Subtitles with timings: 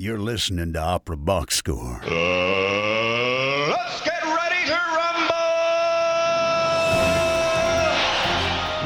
[0.00, 2.00] You're listening to Opera Box Score.
[2.04, 5.34] Uh, let's get ready to rumble!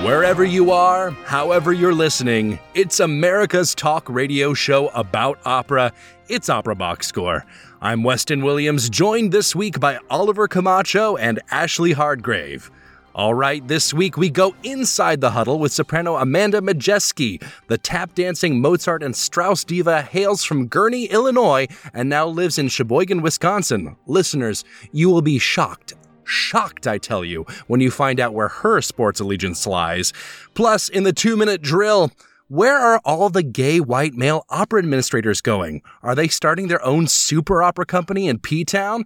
[0.07, 5.93] Wherever you are, however you're listening, it's America's talk radio show about opera.
[6.29, 7.45] It's Opera Box Score.
[7.83, 12.71] I'm Weston Williams, joined this week by Oliver Camacho and Ashley Hardgrave.
[13.15, 17.45] All right, this week we go inside the huddle with soprano Amanda Majeski.
[17.69, 22.69] The tap dancing Mozart and Strauss diva hails from Gurnee, Illinois, and now lives in
[22.69, 23.97] Sheboygan, Wisconsin.
[24.07, 25.93] Listeners, you will be shocked.
[26.25, 30.15] Shocked, I tell you, when you find out where her sports allegiance lies.
[30.55, 32.13] Plus, in the two minute drill,
[32.49, 35.83] where are all the gay white male opera administrators going?
[36.03, 39.05] Are they starting their own super opera company in P Town?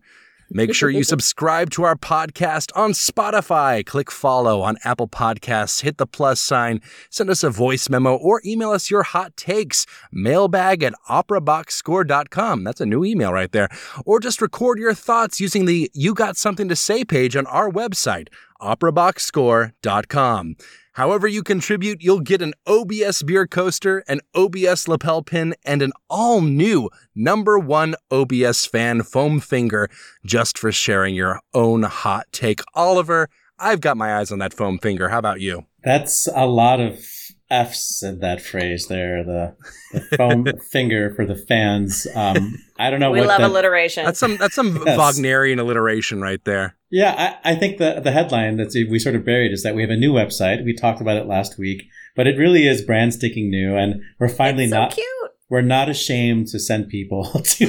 [0.51, 3.85] Make sure you subscribe to our podcast on Spotify.
[3.85, 8.41] Click follow on Apple Podcasts, hit the plus sign, send us a voice memo, or
[8.45, 9.87] email us your hot takes.
[10.13, 12.65] Mailbag at operaboxscore.com.
[12.65, 13.69] That's a new email right there.
[14.05, 17.71] Or just record your thoughts using the You Got Something to Say page on our
[17.71, 18.29] website,
[18.61, 20.57] operaboxscore.com.
[20.97, 25.93] However, you contribute, you'll get an OBS beer coaster, an OBS lapel pin, and an
[26.09, 29.91] all new number one OBS fan foam finger
[30.25, 32.63] just for sharing your own hot take.
[32.73, 35.11] Oliver, I've got my eyes on that foam finger.
[35.11, 35.67] How about you?
[35.85, 36.99] That's a lot of
[37.51, 39.23] F's in that phrase there.
[39.23, 39.55] The,
[39.93, 42.07] the foam finger for the fans.
[42.15, 44.07] Um, I don't know we what love that, alliteration.
[44.07, 44.99] That's some that's some Yes.
[44.99, 46.75] Wagnerian alliteration right there.
[46.91, 49.83] Yeah, I, I think the the headline that we sort of buried is that we
[49.83, 50.65] have a new website.
[50.65, 51.83] We talked about it last week,
[52.15, 55.07] but it really is brand sticking new, and we're finally so not cute.
[55.49, 57.67] we're not ashamed to send people to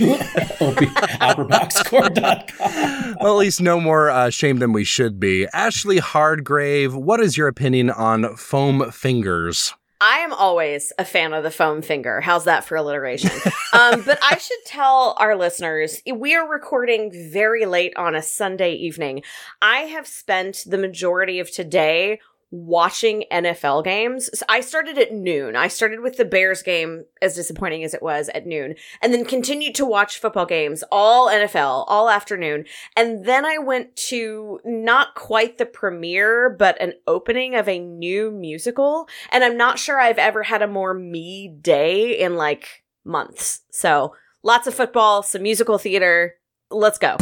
[1.19, 3.15] operaboxscore.com.
[3.19, 5.47] Well, at least no more uh, shame than we should be.
[5.53, 9.73] Ashley Hardgrave, what is your opinion on foam fingers?
[9.99, 12.21] I am always a fan of the foam finger.
[12.21, 13.31] How's that for alliteration?
[13.73, 18.73] um, but I should tell our listeners we are recording very late on a Sunday
[18.73, 19.23] evening.
[19.61, 24.29] I have spent the majority of today watching NFL games.
[24.33, 25.55] So I started at noon.
[25.55, 29.25] I started with the Bears game, as disappointing as it was at noon, and then
[29.25, 32.65] continued to watch football games, all NFL, all afternoon.
[32.95, 38.31] And then I went to not quite the premiere, but an opening of a new
[38.31, 39.09] musical.
[39.31, 43.61] And I'm not sure I've ever had a more me day in like months.
[43.71, 46.35] So lots of football, some musical theater.
[46.69, 47.17] Let's go.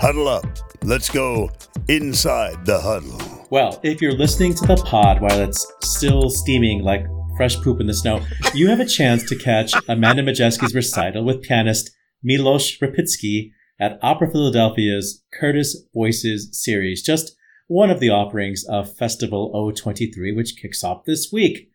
[0.00, 0.69] Huddle up.
[0.82, 1.50] Let's go
[1.88, 3.46] inside the huddle.
[3.50, 7.04] Well, if you're listening to the pod while it's still steaming like
[7.36, 8.24] fresh poop in the snow,
[8.54, 11.90] you have a chance to catch Amanda Majeski's recital with pianist
[12.22, 17.36] Milos Repický at Opera Philadelphia's Curtis Voices series, just
[17.66, 21.70] one of the offerings of Festival O23, which kicks off this week.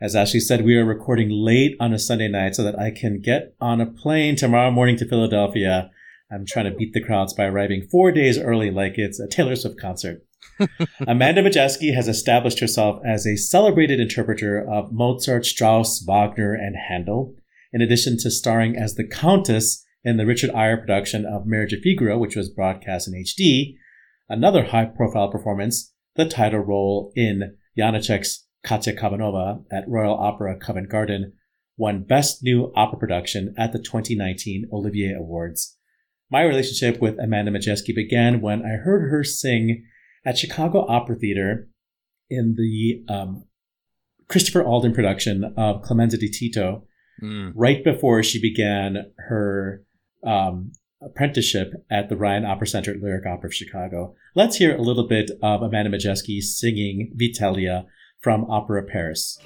[0.00, 3.20] As Ashley said, we are recording late on a Sunday night so that I can
[3.20, 5.90] get on a plane tomorrow morning to Philadelphia.
[6.30, 9.54] I'm trying to beat the crowds by arriving four days early like it's a Taylor
[9.54, 10.24] Swift concert.
[11.06, 17.34] Amanda Majeski has established herself as a celebrated interpreter of Mozart, Strauss, Wagner, and Handel,
[17.72, 21.80] in addition to starring as the Countess in the Richard Eyre production of Marriage of
[21.80, 23.74] Figaro, which was broadcast in HD.
[24.28, 31.34] Another high-profile performance, the title role in Janacek's Katya Kabanova at Royal Opera Covent Garden,
[31.76, 35.75] won Best New Opera Production at the 2019 Olivier Awards.
[36.30, 39.84] My relationship with Amanda Majeski began when I heard her sing
[40.24, 41.68] at Chicago Opera Theater
[42.28, 43.44] in the um,
[44.28, 46.82] Christopher Alden production of Clemenza di Tito,
[47.54, 49.84] right before she began her
[50.24, 54.14] um, apprenticeship at the Ryan Opera Center at Lyric Opera of Chicago.
[54.34, 57.86] Let's hear a little bit of Amanda Majeski singing Vitellia
[58.20, 59.38] from Opera Paris.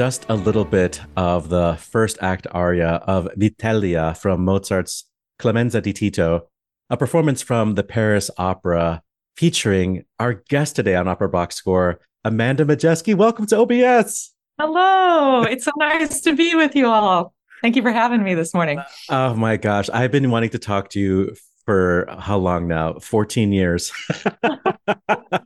[0.00, 5.04] Just a little bit of the first act aria of Vitellia from Mozart's
[5.38, 6.48] Clemenza di Tito,
[6.88, 9.02] a performance from the Paris Opera
[9.36, 13.14] featuring our guest today on Opera Box Score, Amanda Majeski.
[13.14, 14.32] Welcome to OBS.
[14.58, 15.42] Hello.
[15.42, 17.34] It's so nice to be with you all.
[17.60, 18.80] Thank you for having me this morning.
[19.10, 19.90] Oh my gosh.
[19.90, 21.36] I've been wanting to talk to you
[21.66, 22.94] for how long now?
[23.00, 23.92] 14 years.
[24.42, 24.58] and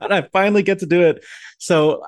[0.00, 1.24] I finally get to do it.
[1.58, 2.04] So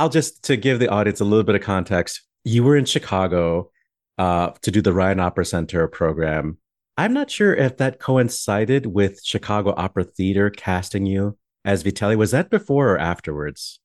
[0.00, 2.22] I'll just to give the audience a little bit of context.
[2.42, 3.70] You were in Chicago
[4.16, 6.56] uh, to do the Ryan Opera Center program.
[6.96, 11.36] I'm not sure if that coincided with Chicago Opera Theater casting you
[11.66, 12.16] as Vitelli.
[12.16, 13.78] Was that before or afterwards?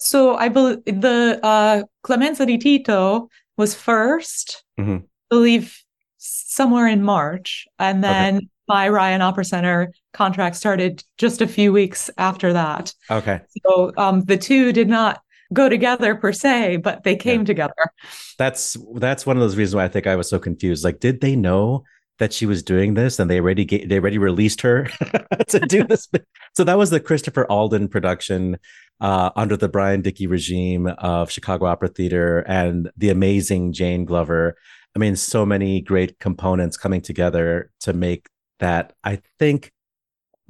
[0.00, 4.96] So I believe the uh, Clemenza di Tito was 1st mm-hmm.
[4.96, 5.80] I believe
[6.18, 8.46] somewhere in March, and then okay.
[8.66, 12.92] my Ryan Opera Center contract started just a few weeks after that.
[13.08, 13.40] Okay.
[13.64, 15.22] So um, the two did not
[15.52, 17.46] go together per se, but they came yeah.
[17.46, 17.92] together.
[18.38, 20.84] That's that's one of those reasons why I think I was so confused.
[20.84, 21.84] Like, did they know
[22.18, 24.88] that she was doing this and they already get, they already released her
[25.48, 26.08] to do this?
[26.54, 28.58] so that was the Christopher Alden production
[29.00, 34.56] uh, under the Brian Dickey regime of Chicago Opera Theater and the amazing Jane Glover.
[34.94, 38.26] I mean, so many great components coming together to make
[38.58, 38.92] that.
[39.04, 39.72] I think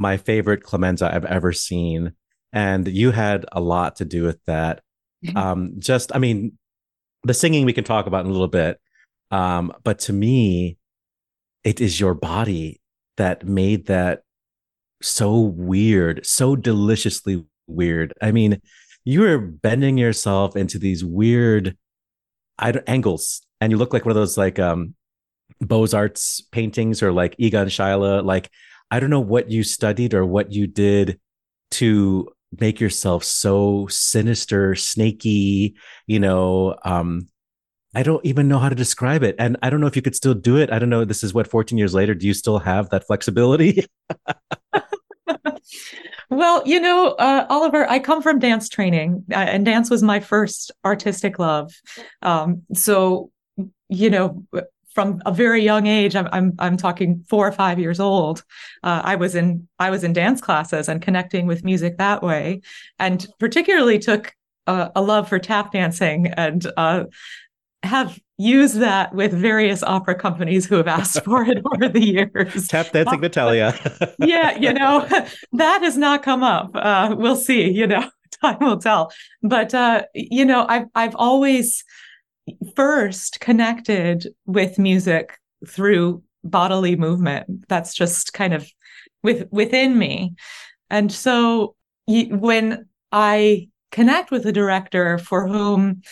[0.00, 2.14] my favorite Clemenza I've ever seen.
[2.52, 4.80] And you had a lot to do with that.
[5.36, 6.56] Um, just, I mean,
[7.24, 8.80] the singing we can talk about in a little bit.
[9.30, 10.78] Um, but to me,
[11.62, 12.80] it is your body
[13.16, 14.22] that made that
[15.02, 18.14] so weird, so deliciously weird.
[18.22, 18.60] I mean,
[19.04, 21.76] you were bending yourself into these weird
[22.58, 24.94] angles, and you look like one of those like um
[25.60, 28.24] Beaux-Arts paintings or like Egon Schiele.
[28.24, 28.50] Like,
[28.90, 31.20] I don't know what you studied or what you did
[31.72, 32.28] to
[32.58, 35.76] make yourself so sinister, snaky,
[36.06, 37.28] you know, um,
[37.94, 39.34] I don't even know how to describe it.
[39.38, 40.70] And I don't know if you could still do it.
[40.72, 41.04] I don't know.
[41.04, 42.14] This is what 14 years later.
[42.14, 43.84] Do you still have that flexibility?
[46.30, 50.20] well, you know, uh, Oliver, I come from dance training, uh, and dance was my
[50.20, 51.72] first artistic love.
[52.22, 53.32] Um, so,
[53.88, 54.44] you know,
[54.94, 58.44] from a very young age i'm i'm, I'm talking four or five years old
[58.82, 62.60] uh, i was in i was in dance classes and connecting with music that way
[62.98, 64.34] and particularly took
[64.66, 67.04] a, a love for tap dancing and uh,
[67.82, 72.68] have used that with various opera companies who have asked for it over the years.
[72.68, 73.74] Tap dancing Natalia.
[74.18, 75.06] yeah, you know,
[75.52, 76.70] that has not come up.
[76.74, 78.08] Uh, we'll see, you know,
[78.40, 79.12] time will tell.
[79.42, 81.84] But uh, you know, I've I've always
[82.74, 87.68] first connected with music through bodily movement.
[87.68, 88.68] That's just kind of
[89.22, 90.34] with within me.
[90.88, 91.74] And so
[92.06, 96.02] when I connect with a director for whom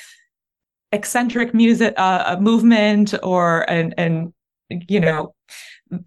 [0.93, 4.32] eccentric music uh, movement or and and
[4.88, 5.34] you know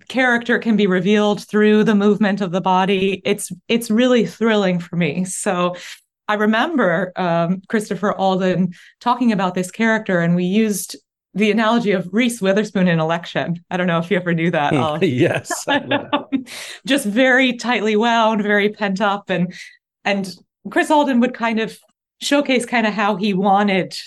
[0.07, 4.95] character can be revealed through the movement of the body it's it's really thrilling for
[4.95, 5.75] me so
[6.27, 10.95] I remember um, Christopher Alden talking about this character, and we used
[11.33, 13.63] the analogy of Reese Witherspoon in Election.
[13.69, 14.73] I don't know if you ever knew that.
[15.01, 15.65] yes,
[16.85, 19.53] just very tightly wound, very pent up, and
[20.03, 20.33] and
[20.69, 21.77] Chris Alden would kind of
[22.21, 23.97] showcase kind of how he wanted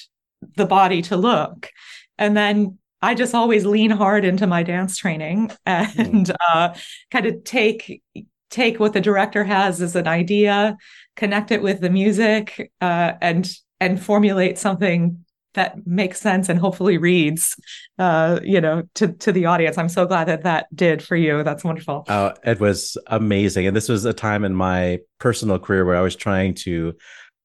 [0.56, 1.70] the body to look,
[2.18, 6.34] and then I just always lean hard into my dance training and mm.
[6.52, 6.74] uh,
[7.10, 8.02] kind of take
[8.50, 10.76] take what the director has as an idea
[11.16, 16.98] connect it with the music uh, and and formulate something that makes sense and hopefully
[16.98, 17.56] reads
[17.98, 19.78] uh, you know to to the audience.
[19.78, 21.42] I'm so glad that that did for you.
[21.42, 22.04] That's wonderful.
[22.08, 23.66] Oh it was amazing.
[23.66, 26.94] And this was a time in my personal career where i was trying to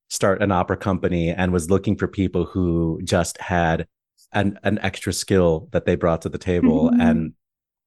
[0.09, 3.87] start an opera company and was looking for people who just had
[4.33, 6.89] an, an extra skill that they brought to the table.
[6.89, 7.01] Mm-hmm.
[7.01, 7.33] and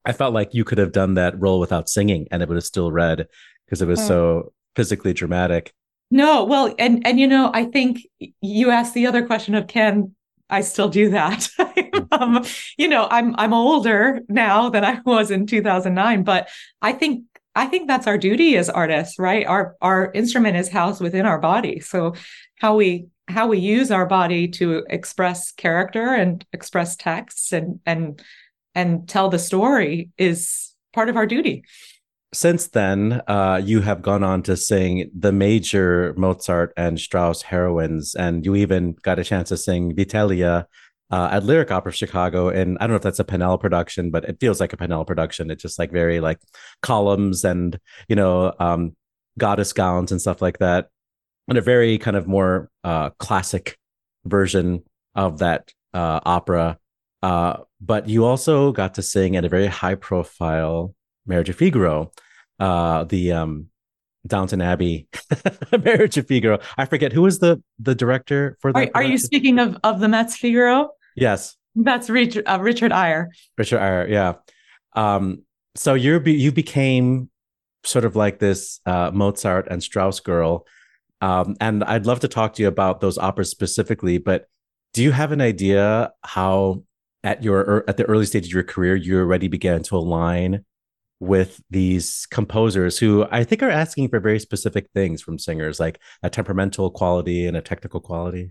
[0.05, 2.65] i felt like you could have done that role without singing and it would have
[2.65, 3.27] still read
[3.67, 4.09] because it was oh.
[4.09, 5.73] so physically dramatic.
[6.11, 8.07] No, well, and and you know, I think
[8.41, 10.15] you asked the other question of can
[10.51, 11.49] I still do that?
[12.13, 12.45] um,
[12.77, 16.51] you know, I'm I'm older now than I was in 2009, but
[16.83, 17.25] I think
[17.55, 19.47] I think that's our duty as artists, right?
[19.47, 21.81] Our our instrument is housed within our body.
[21.81, 22.15] So
[22.57, 28.23] how we how we use our body to express character and express texts and and
[28.75, 31.65] and tell the story is part of our duty
[32.35, 38.15] since then, uh, you have gone on to sing the major Mozart and Strauss heroines,
[38.15, 40.65] and you even got a chance to sing Vitellia
[41.11, 42.49] uh, at Lyric Opera Chicago.
[42.49, 45.07] And I don't know if that's a Ponnelle production, but it feels like a Ponnelle
[45.07, 45.51] production.
[45.51, 46.39] It's just like very like
[46.81, 48.97] columns and you know um,
[49.39, 50.89] goddess gowns and stuff like that,
[51.49, 53.79] and a very kind of more uh, classic
[54.25, 54.85] version
[55.15, 56.79] of that uh, opera.
[57.23, 60.95] Uh, but you also got to sing at a very high profile
[61.27, 62.11] Marriage of Figaro,
[62.63, 63.67] uh, the um,
[64.27, 65.09] Downton Abbey
[65.85, 66.61] Marriage of Figaro.
[66.79, 68.91] I forget who was the the director for that.
[68.95, 70.91] Are, are you speaking of of the Mets Figaro?
[71.17, 73.33] Yes, that's Richard uh, Richard Eyre.
[73.59, 74.35] Richard Eyre, yeah.
[74.95, 75.43] Um,
[75.75, 77.31] so you be, you became
[77.83, 80.65] sort of like this uh, Mozart and Strauss girl,
[81.21, 84.19] um, and I'd love to talk to you about those operas specifically.
[84.19, 84.47] But
[84.95, 86.85] do you have an idea how
[87.25, 90.65] at your er, at the early stage of your career you already began to align
[91.23, 96.01] with these composers who I think are asking for very specific things from singers, like
[96.25, 98.51] a temperamental quality and a technical quality?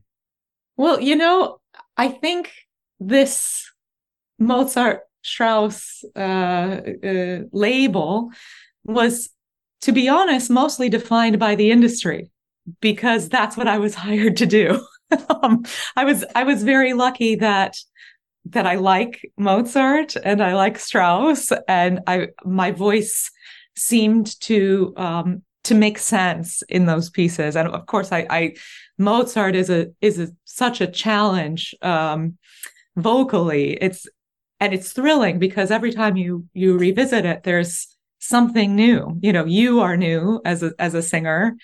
[0.78, 1.60] Well, you know,
[1.98, 2.54] I think
[2.98, 3.70] this
[4.40, 8.32] Mozart Strauss uh, uh, label
[8.86, 9.30] was,
[9.82, 12.32] to be honest, mostly defined by the industry
[12.80, 14.82] because that's what I was hired to do.
[15.44, 15.66] um,
[15.98, 17.76] I was I was very lucky that
[18.46, 23.30] that I like Mozart and I like Strauss, and I my voice
[23.76, 27.56] seemed to um, to make sense in those pieces.
[27.56, 28.56] And of course, I, I
[28.98, 32.38] Mozart is a is a, such a challenge um,
[32.96, 33.74] vocally.
[33.74, 34.08] It's
[34.60, 37.88] and it's thrilling because every time you you revisit it, there's
[38.20, 39.18] something new.
[39.22, 41.56] You know, you are new as a as a singer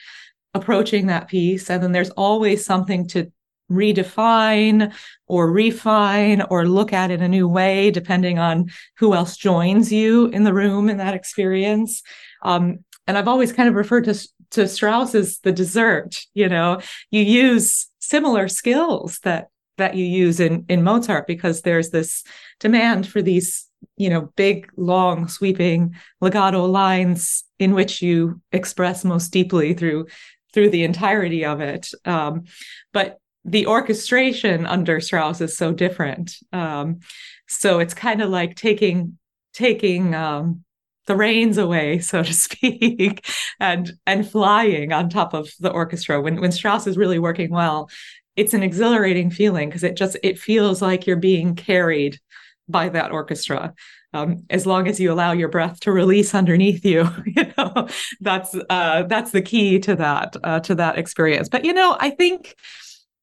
[0.54, 3.32] approaching that piece, and then there's always something to
[3.72, 4.94] redefine
[5.28, 10.28] or refine or look at in a new way, depending on who else joins you
[10.28, 12.02] in the room in that experience.
[12.44, 16.20] Um, and I've always kind of referred to, to Strauss as the dessert.
[16.34, 16.82] You know,
[17.12, 22.24] you use similar skills that that you use in in Mozart because there's this
[22.60, 29.30] demand for these you know big long sweeping legato lines in which you express most
[29.30, 30.08] deeply through
[30.54, 32.44] through the entirety of it um,
[32.92, 36.38] but the orchestration under Strauss is so different.
[36.52, 37.00] Um,
[37.48, 39.18] so it's kind of like taking
[39.54, 40.64] taking um,
[41.08, 43.26] the reins away, so to speak,
[43.60, 46.22] and and flying on top of the orchestra.
[46.22, 47.90] When when Strauss is really working well,
[48.36, 52.20] it's an exhilarating feeling because it just it feels like you're being carried
[52.68, 53.74] by that orchestra.
[54.14, 57.88] Um, as long as you allow your breath to release underneath you, you know
[58.20, 61.48] that's uh, that's the key to that uh, to that experience.
[61.48, 62.56] But you know, I think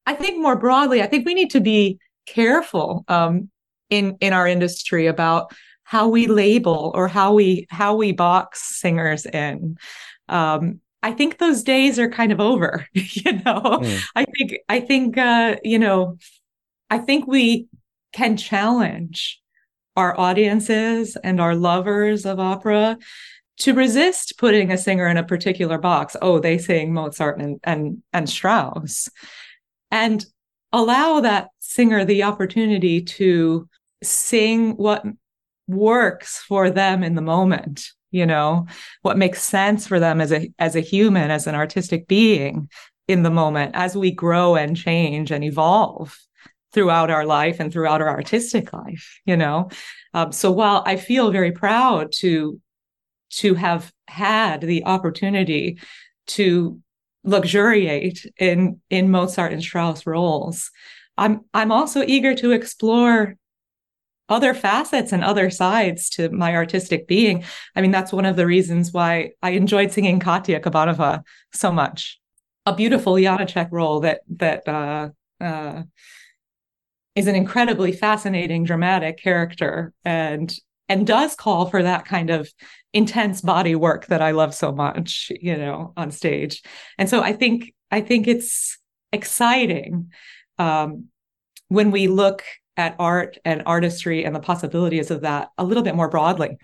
[0.06, 3.50] I think more broadly, I think we need to be careful um,
[3.90, 5.52] in in our industry about
[5.84, 9.76] how we label or how we how we box singers in.
[10.28, 12.86] Um, I think those days are kind of over.
[12.94, 14.02] You know, mm.
[14.14, 16.18] I think I think uh, you know,
[16.90, 17.68] I think we
[18.12, 19.40] can challenge
[19.96, 22.98] our audiences and our lovers of opera
[23.56, 26.16] to resist putting a singer in a particular box.
[26.20, 29.08] Oh, they sing Mozart and and and Strauss
[29.90, 30.24] and
[30.72, 33.68] allow that singer the opportunity to
[34.02, 35.04] sing what
[35.66, 38.66] works for them in the moment you know
[39.02, 42.68] what makes sense for them as a as a human as an artistic being
[43.08, 46.18] in the moment as we grow and change and evolve
[46.72, 49.70] throughout our life and throughout our artistic life you know?
[50.12, 52.60] Um, so while i feel very proud to
[53.30, 55.78] to have had the opportunity
[56.26, 56.80] to
[57.24, 60.70] luxuriate in in Mozart and Strauss roles.
[61.16, 63.36] I'm I'm also eager to explore
[64.28, 67.44] other facets and other sides to my artistic being.
[67.76, 72.20] I mean, that's one of the reasons why I enjoyed singing Katya Kabanova so much.
[72.66, 75.82] A beautiful Janacek role that that uh, uh,
[77.14, 80.54] is an incredibly fascinating dramatic character and
[80.88, 82.50] and does call for that kind of
[82.92, 86.62] intense body work that I love so much, you know, on stage.
[86.98, 88.78] And so I think I think it's
[89.12, 90.12] exciting
[90.58, 91.06] um,
[91.68, 92.42] when we look
[92.76, 96.56] at art and artistry and the possibilities of that a little bit more broadly.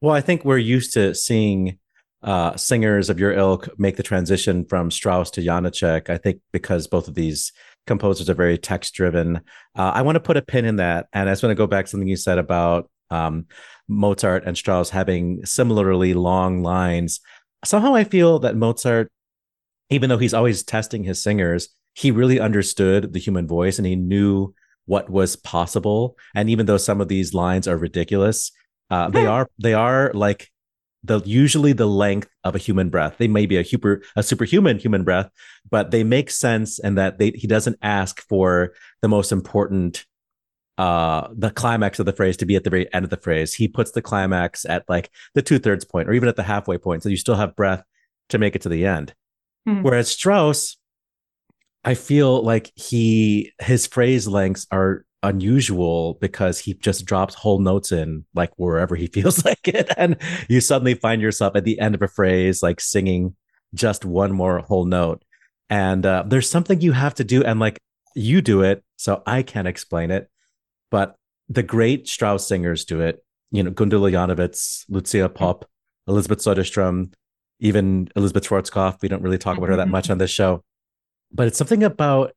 [0.00, 1.78] Well, I think we're used to seeing
[2.22, 6.10] uh, singers of your ilk make the transition from Strauss to Janacek.
[6.10, 7.52] I think because both of these
[7.86, 9.36] composers are very text driven.
[9.76, 11.66] Uh, I want to put a pin in that, and I just want to go
[11.66, 13.46] back to something you said about um,
[13.88, 17.20] Mozart and Strauss having similarly long lines.
[17.64, 19.10] Somehow I feel that Mozart,
[19.90, 23.96] even though he's always testing his singers, he really understood the human voice and he
[23.96, 24.54] knew
[24.86, 26.16] what was possible.
[26.34, 28.52] And even though some of these lines are ridiculous,
[28.90, 30.50] uh, they are they are like
[31.02, 33.16] the usually the length of a human breath.
[33.18, 35.30] They may be a super a superhuman human breath,
[35.70, 40.04] but they make sense and that they he doesn't ask for the most important
[40.80, 43.52] uh, the climax of the phrase to be at the very end of the phrase.
[43.52, 46.78] He puts the climax at like the two thirds point or even at the halfway
[46.78, 47.02] point.
[47.02, 47.84] So you still have breath
[48.30, 49.12] to make it to the end.
[49.68, 49.82] Mm-hmm.
[49.82, 50.78] Whereas Strauss,
[51.84, 57.92] I feel like he his phrase lengths are unusual because he just drops whole notes
[57.92, 60.16] in like wherever he feels like it and
[60.48, 63.36] you suddenly find yourself at the end of a phrase like singing
[63.74, 65.22] just one more whole note
[65.68, 67.78] and uh, there's something you have to do and like
[68.14, 70.30] you do it so i can't explain it
[70.90, 71.16] but
[71.48, 73.24] the great strauss singers do it.
[73.50, 75.34] You know gundula janowitz lucia mm-hmm.
[75.34, 75.64] popp
[76.06, 77.12] elisabeth soderstrom
[77.60, 79.02] even elisabeth schwarzkopf.
[79.02, 80.12] We don't really talk about her that much mm-hmm.
[80.12, 80.62] on this show.
[81.32, 82.32] But it's something about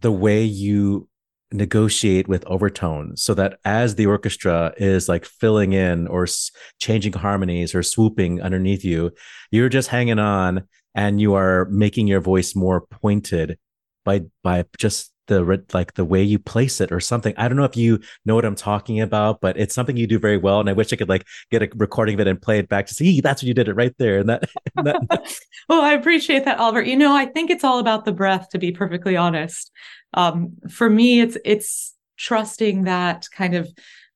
[0.00, 1.08] the way you
[1.52, 7.12] negotiate with overtones so that as the orchestra is like filling in or s- changing
[7.12, 9.12] harmonies or swooping underneath you
[9.52, 13.56] you're just hanging on and you are making your voice more pointed
[14.04, 17.64] by by just the like the way you place it or something i don't know
[17.64, 20.70] if you know what i'm talking about but it's something you do very well and
[20.70, 22.94] i wish i could like get a recording of it and play it back to
[22.94, 24.44] see that's what you did it right there and that,
[24.76, 24.96] and that
[25.68, 26.86] well, I appreciate that, Albert.
[26.86, 29.70] You know, I think it's all about the breath, to be perfectly honest.
[30.14, 33.70] Um, for me, it's it's trusting that kind of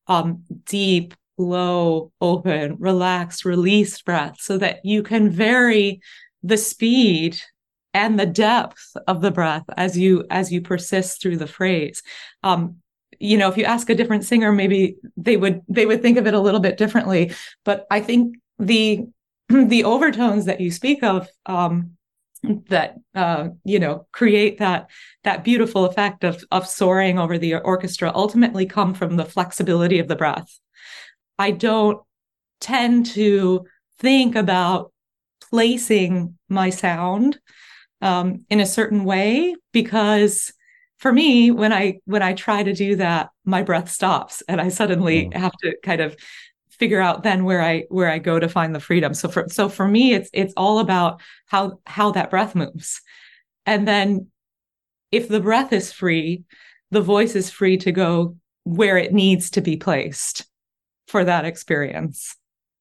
[0.07, 6.01] um, deep, low, open, relaxed, released breath, so that you can vary
[6.43, 7.39] the speed
[7.95, 12.03] and the depth of the breath as you as you persist through the phrase.
[12.43, 12.77] Um,
[13.19, 16.27] you know, if you ask a different singer, maybe they would they would think of
[16.27, 17.33] it a little bit differently.
[17.65, 19.07] But I think the
[19.49, 21.97] the overtones that you speak of um,
[22.43, 24.89] that uh, you know create that
[25.25, 30.09] that beautiful effect of of soaring over the orchestra ultimately come from the flexibility of
[30.09, 30.59] the breath.
[31.39, 32.01] I don't
[32.61, 33.67] tend to
[33.99, 34.93] think about
[35.51, 37.39] placing my sound
[38.01, 40.53] um, in a certain way because
[40.99, 44.69] for me when i when i try to do that my breath stops and i
[44.69, 45.35] suddenly Mm.
[45.37, 46.17] have to kind of
[46.71, 49.13] figure out then where i where i go to find the freedom.
[49.13, 53.03] So for so for me it's it's all about how how that breath moves.
[53.67, 54.29] And then
[55.13, 56.45] if the breath is free
[56.91, 60.47] the voice is free to go where it needs to be placed
[61.07, 62.35] for that experience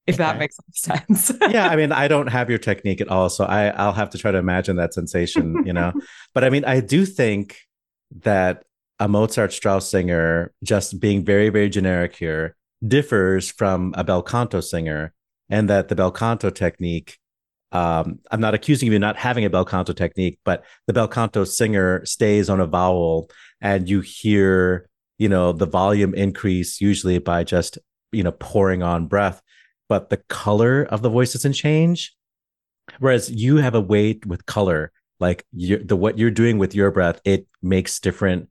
[0.10, 0.40] if that Okay.
[0.40, 1.32] makes sense.
[1.50, 4.18] Yeah i mean i don't have your technique at all so i i'll have to
[4.18, 5.92] try to imagine that sensation you know?
[6.34, 7.58] But i mean i do think
[8.24, 8.64] that
[9.00, 14.62] a mozart strauss singer just being very very generic here differs from a bel canto
[14.62, 15.14] singer
[15.50, 17.18] and that the bel canto technique
[17.72, 21.08] um, i'm not accusing you of not having a bel canto technique but the bel
[21.08, 23.30] canto singer stays on a vowel
[23.62, 27.78] and you hear you know the volume increase usually by just
[28.12, 29.42] you know pouring on breath
[29.90, 32.16] but the color of the voice doesn't change.
[33.00, 36.92] Whereas you have a weight with color, like you the what you're doing with your
[36.92, 38.50] breath, it makes different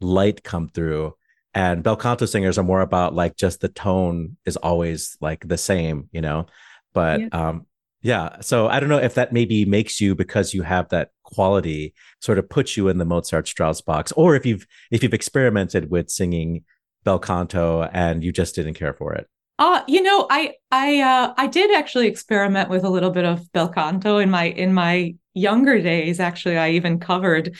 [0.00, 1.14] light come through.
[1.54, 5.58] And bel canto singers are more about like just the tone is always like the
[5.58, 6.46] same, you know.
[6.92, 7.28] But Yeah.
[7.32, 7.66] um
[8.02, 11.92] yeah, so I don't know if that maybe makes you because you have that quality
[12.22, 15.90] sort of puts you in the Mozart Strauss box, or if you've if you've experimented
[15.90, 16.64] with singing
[17.04, 19.26] bel canto and you just didn't care for it.
[19.60, 23.52] Uh, you know, I I uh I did actually experiment with a little bit of
[23.52, 26.18] bel canto in my in my younger days.
[26.18, 27.54] Actually, I even covered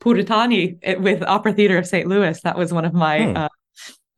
[0.00, 2.06] Puritani eh, with Opera Theater of St.
[2.06, 2.38] Louis.
[2.42, 3.36] That was one of my Hmm.
[3.36, 3.48] uh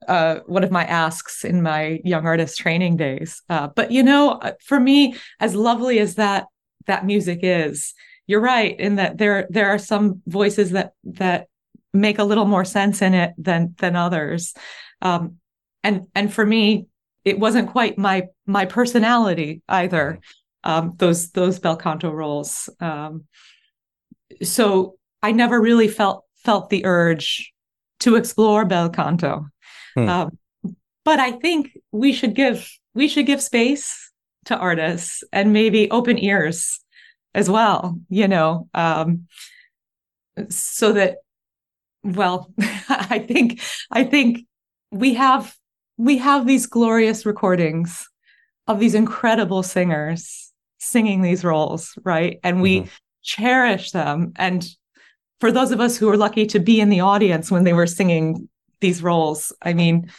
[0.09, 3.43] uh, one of my asks in my young artist training days.
[3.51, 6.47] Uh, but you know, uh, for me, as lovely as that
[6.87, 7.93] that music is,
[8.27, 11.49] you're right in that there there are some voices that that
[11.93, 14.55] make a little more sense in it than than others.
[15.03, 15.37] Um,
[15.85, 16.87] and and for me,
[17.29, 20.21] it wasn't quite my my personality either.
[20.65, 22.69] Um, those those bel canto roles.
[22.81, 23.25] Um,
[24.43, 27.53] so I never really felt felt the urge
[28.01, 29.47] to explore bel canto.
[29.95, 30.09] Hmm.
[30.09, 30.39] Um,
[31.05, 34.11] but I think we should give we should give space
[34.47, 36.81] to artists and maybe open ears
[37.35, 38.01] as well.
[38.09, 39.27] You know, um,
[40.49, 41.19] so that
[42.03, 42.51] well,
[42.89, 43.61] I think
[43.91, 44.47] I think
[44.91, 45.55] we have
[45.99, 48.09] we have these glorious recordings
[48.69, 52.39] of these incredible singers singing these roles, right?
[52.45, 52.91] And we Mhm.
[53.23, 54.33] cherish them.
[54.37, 54.67] And
[55.41, 57.87] for those of us who were lucky to be in the audience when they were
[57.87, 58.49] singing
[58.81, 60.11] these roles, I mean,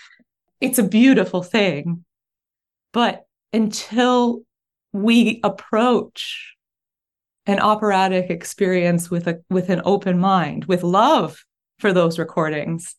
[0.59, 2.03] it's a beautiful thing.
[2.91, 4.41] But until
[4.91, 6.55] we approach
[7.45, 11.45] an operatic experience with a with an open mind, with love
[11.79, 12.95] for those recordings,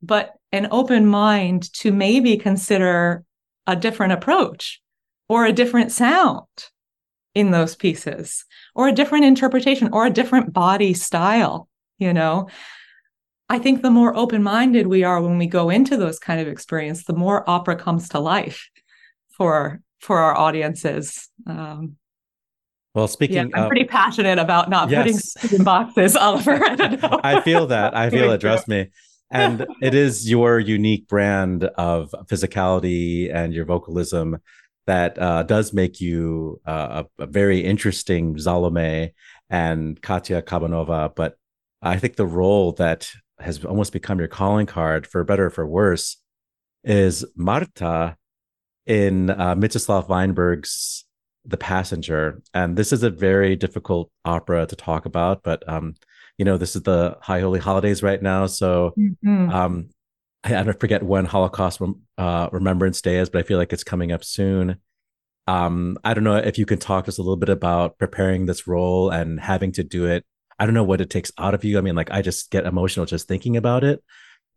[0.00, 3.24] but an open mind to maybe consider
[3.66, 4.80] a different approach
[5.28, 6.46] or a different sound
[7.34, 12.46] in those pieces or a different interpretation or a different body style you know
[13.48, 17.04] i think the more open-minded we are when we go into those kind of experience
[17.04, 18.68] the more opera comes to life
[19.30, 21.96] for for our audiences um,
[22.94, 25.32] Well, speaking, yeah, I'm of, pretty passionate about not Yes.
[25.40, 26.60] putting in boxes, Oliver.
[26.62, 27.20] I.
[27.36, 27.96] I feel that.
[27.96, 28.40] I feel it.
[28.42, 28.90] Trust me.
[29.32, 34.38] And it is your unique brand of physicality and your vocalism
[34.86, 39.14] that uh, does make you uh, a, a very interesting Salome
[39.48, 41.14] and Katya Kabanova.
[41.14, 41.36] But
[41.80, 45.66] I think the role that has almost become your calling card, for better or for
[45.66, 46.16] worse,
[46.84, 48.16] is Marta
[48.86, 51.04] in uh, Mstislav Weinberg's
[51.44, 52.42] The Passenger.
[52.54, 55.94] And this is a very difficult opera to talk about, but um,
[56.42, 58.46] you know, this is the High Holy Holidays right now.
[58.46, 59.48] So Mhm.
[59.54, 59.90] um,
[60.42, 63.72] I, I don't forget when Holocaust rem- uh, Remembrance Day is, but I feel like
[63.72, 64.78] it's coming up soon.
[65.46, 68.46] Um, I don't know if you can talk to us a little bit about preparing
[68.46, 70.24] this role and having to do it.
[70.58, 71.78] I don't know what it takes out of you.
[71.78, 74.02] I mean, like I just get emotional just thinking about it.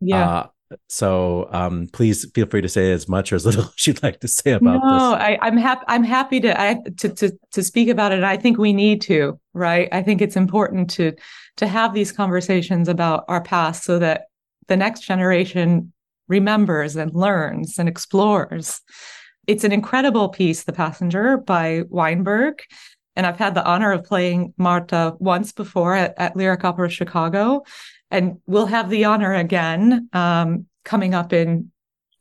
[0.00, 0.28] yeah.
[0.28, 0.46] Uh,
[0.88, 4.20] so um, please feel free to say as much or as little as you'd like
[4.20, 5.20] to say about no, this.
[5.20, 5.84] I, I'm happy.
[5.88, 8.24] I'm happy to I to to to speak about it.
[8.24, 9.88] I think we need to, right?
[9.92, 11.12] I think it's important to
[11.56, 14.26] to have these conversations about our past so that
[14.68, 15.92] the next generation
[16.28, 18.80] remembers and learns and explores.
[19.46, 22.62] It's an incredible piece, The Passenger by Weinberg.
[23.14, 27.62] And I've had the honor of playing Marta once before at, at Lyric Opera Chicago.
[28.10, 31.70] And we'll have the honor again um, coming up in,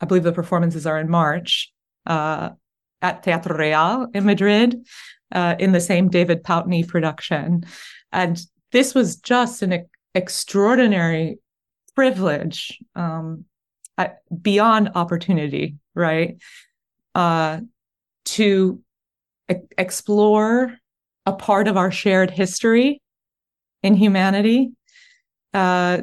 [0.02, 1.72] I believe the performances are in March
[2.06, 2.50] uh,
[3.02, 4.86] at Teatro Real in Madrid
[5.32, 7.66] uh, in the same David Pountney production.
[8.12, 11.40] And this was just an ex- extraordinary
[11.94, 13.46] privilege um,
[14.42, 16.38] beyond opportunity, right?
[17.14, 17.62] Uh,
[18.26, 18.82] to
[19.52, 20.78] e- explore
[21.26, 23.02] a part of our shared history
[23.84, 24.72] in humanity,
[25.56, 26.02] uh,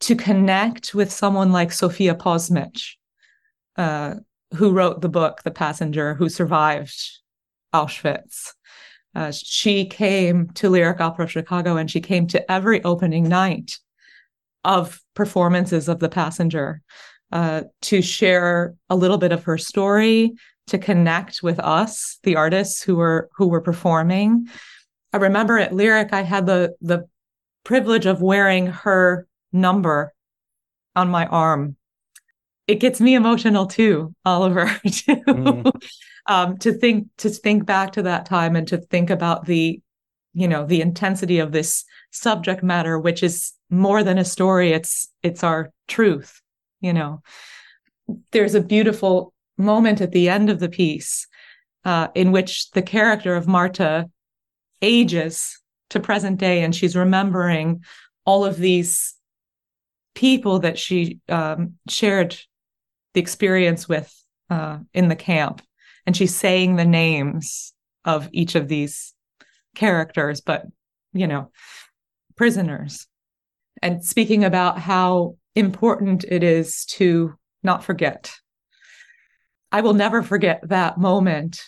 [0.00, 2.94] to connect with someone like Sophia Posmysz,
[3.76, 4.14] uh,
[4.54, 6.98] who wrote the book The Passenger, who survived
[7.74, 8.54] Auschwitz.
[9.14, 13.78] Uh, she came to Lyric Opera Chicago and she came to every opening night
[14.64, 16.80] of performances of The Passenger
[17.30, 20.32] uh, to share a little bit of her story,
[20.68, 24.48] to connect with us, the artists who were who were performing.
[25.12, 27.06] I remember at Lyric, I had the the
[27.64, 30.12] privilege of wearing her number
[30.94, 31.76] on my arm.
[32.66, 35.82] It gets me emotional too, Oliver, to, Mm.
[36.26, 39.80] um, to think to think back to that time and to think about the,
[40.32, 44.72] you know, the intensity of this subject matter, which is more than a story.
[44.72, 46.40] It's it's our truth,
[46.80, 47.22] you know.
[48.32, 51.26] There's a beautiful moment at the end of the piece
[51.84, 54.08] uh, in which the character of Marta
[54.82, 55.60] ages
[55.94, 57.82] to present day and she's remembering
[58.26, 59.14] all of these
[60.14, 62.36] people that she um, shared
[63.14, 64.12] the experience with
[64.50, 65.62] uh, in the camp.
[66.06, 67.72] And she's saying the names
[68.04, 69.14] of each of these
[69.74, 70.64] characters but
[71.12, 71.50] you know
[72.36, 73.06] prisoners.
[73.80, 78.32] And speaking about how important it is to not forget.
[79.70, 81.62] I will never forget that moment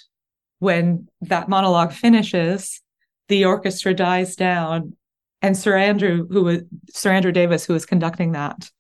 [0.58, 2.80] when that monologue finishes
[3.28, 4.96] the orchestra dies down
[5.42, 8.70] and sir andrew who was sir andrew davis who was conducting that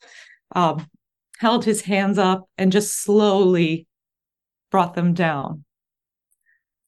[0.54, 0.86] um,
[1.38, 3.86] held his hands up and just slowly
[4.70, 5.64] brought them down.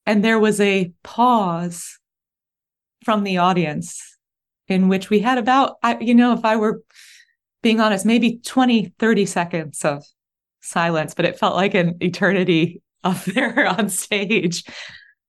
[0.07, 1.99] And there was a pause
[3.05, 4.17] from the audience
[4.67, 6.83] in which we had about I, you know if i were
[7.63, 10.05] being honest maybe 20 30 seconds of
[10.61, 14.65] silence but it felt like an eternity up there on stage.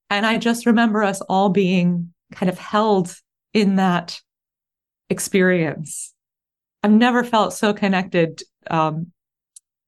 [0.09, 3.15] And i just remember us all being kind of held
[3.53, 4.19] in that
[5.09, 6.13] experience
[6.83, 9.11] i've never felt so connected um,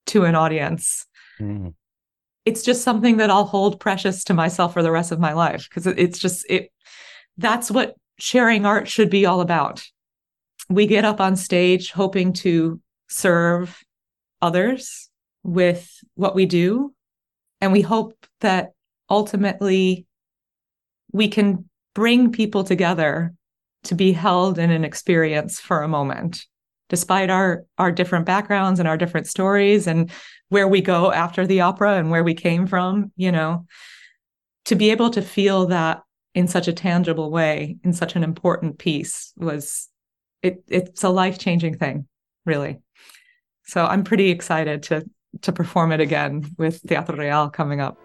[0.06, 1.06] to an audience
[1.40, 1.74] Mm.
[2.46, 5.68] it's just something that I'll hold precious to myself for the rest of my life
[5.68, 6.72] because it's just it
[7.38, 9.84] that's what sharing art should be all about.
[10.70, 13.80] We get up on stage hoping to serve
[14.42, 15.10] others
[15.44, 16.94] with what we do
[17.60, 18.74] and we hope that
[19.10, 20.06] ultimately
[21.12, 23.34] we can bring people together
[23.84, 26.46] to be held in an experience for a moment
[26.92, 30.12] despite our our different backgrounds and our different stories and
[30.50, 33.66] where we go after the opera and where we came from, you know,
[34.66, 36.02] to be able to feel that
[36.36, 39.88] in such a tangible way, in such an important piece was
[40.44, 42.08] it it's a life-changing thing,
[42.46, 42.82] really.
[43.64, 45.10] So I'm pretty excited to
[45.44, 47.98] to perform it again with Teatro Real coming up.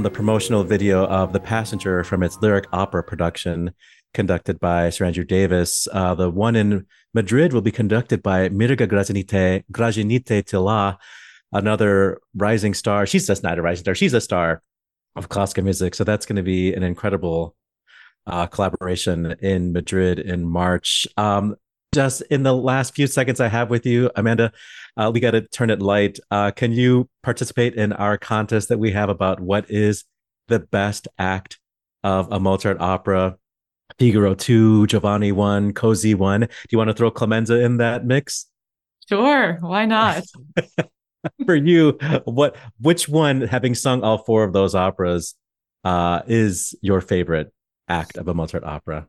[0.00, 3.74] From the promotional video of The Passenger from its lyric opera production
[4.14, 5.86] conducted by Sir Andrew Davis.
[5.92, 10.98] Uh, the one in Madrid will be conducted by Mirga Gražinytė, Gražinytė Tyla,
[11.52, 13.04] another rising star.
[13.04, 13.94] She's just not a rising star.
[13.94, 14.62] She's a star
[15.16, 15.94] of classical music.
[15.94, 17.54] So that's going to be an incredible
[18.26, 21.06] uh, collaboration in Madrid in March.
[21.18, 21.56] Um,
[21.92, 24.52] just in the last few seconds I have with you, Amanda,
[24.96, 26.18] uh, we got to turn it light.
[26.30, 30.04] Uh, can you participate in our contest that we have about what is
[30.48, 31.58] the best act
[32.04, 33.36] of a Mozart opera?
[33.98, 36.40] Figaro 2, Giovanni 1, Così 1.
[36.40, 38.46] Do you want to throw Clemenza in that mix?
[39.08, 40.22] Sure, why not?
[41.44, 45.34] For you, what which one, having sung all four of those operas,
[45.84, 47.52] uh, is your favorite
[47.88, 49.06] act of a Mozart opera?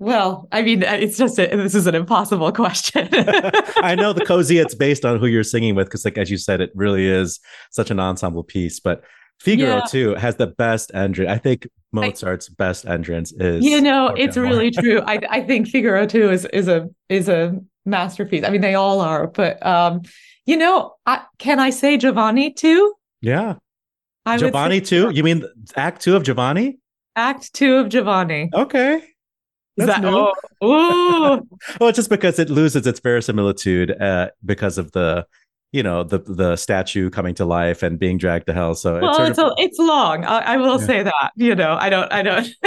[0.00, 3.08] Well, I mean, it's just a, this is an impossible question.
[3.12, 6.38] I know the Così it's based on who you're singing with, because like as you
[6.38, 7.38] said, it really is
[7.70, 8.80] such an ensemble piece.
[8.80, 9.04] But
[9.40, 9.84] Figaro Yeah.
[9.88, 11.30] two has the best entrance.
[11.30, 13.62] I think Mozart's best entrance is.
[13.64, 14.48] you know, it's Amor.
[14.48, 15.02] really true.
[15.06, 18.44] I I think Figaro two is is a is a masterpiece.
[18.44, 20.00] I mean, they all are, but um,
[20.46, 22.94] you know, I, can I say Giovanni two?
[23.20, 23.56] yeah.
[24.26, 25.10] I Giovanni two.
[25.10, 25.44] You mean
[25.76, 26.78] Act Two of Giovanni?
[27.16, 28.50] Act two of Giovanni.
[28.54, 29.02] Okay.
[29.86, 30.32] That new.
[30.62, 31.48] oh, ooh,
[31.80, 35.26] Well, just because it loses its verisimilitude uh, because of the,
[35.72, 38.74] you know, the the statue coming to life and being dragged to hell.
[38.74, 40.24] So well, sort it's of- a, it's long.
[40.24, 40.86] I, I will Yeah.
[40.86, 41.30] say that.
[41.36, 42.48] You know, I don't, I don't.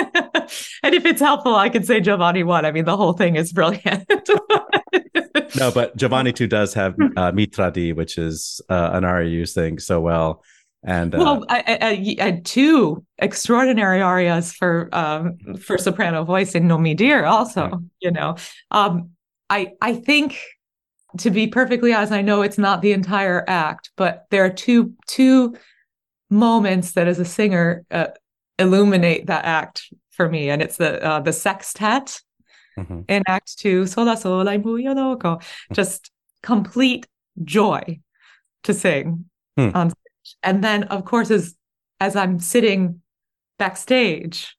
[0.83, 2.65] and if it's helpful, I can say Giovanni one.
[2.65, 4.07] I mean, the whole thing is brilliant.
[5.57, 9.79] no, but Giovanni two does have uh, Mi tradì, which is uh, an you sing
[9.79, 10.43] so well,
[10.83, 16.23] and uh, well, I, I, I, I had two extraordinary arias for um, for soprano
[16.23, 17.25] voice in Non mi dir.
[17.25, 17.81] Also, Right.
[18.01, 18.35] you know,
[18.71, 19.11] um,
[19.49, 20.39] I I think
[21.19, 24.93] to be perfectly honest, I know it's not the entire act, but there are two
[25.07, 25.55] two
[26.29, 28.07] moments that, as a singer, uh,
[28.59, 32.19] illuminate that act for me, and it's the uh, the sextet
[32.77, 33.05] mhm.
[33.07, 35.39] in Act Two, Sola Sola in buio loco,
[35.71, 37.07] just complete
[37.43, 37.99] joy
[38.63, 39.25] to sing
[39.57, 39.69] Hmm.
[39.75, 39.91] on.
[40.41, 41.55] And then, of course, as
[41.99, 43.01] as I'm sitting
[43.59, 44.55] backstage,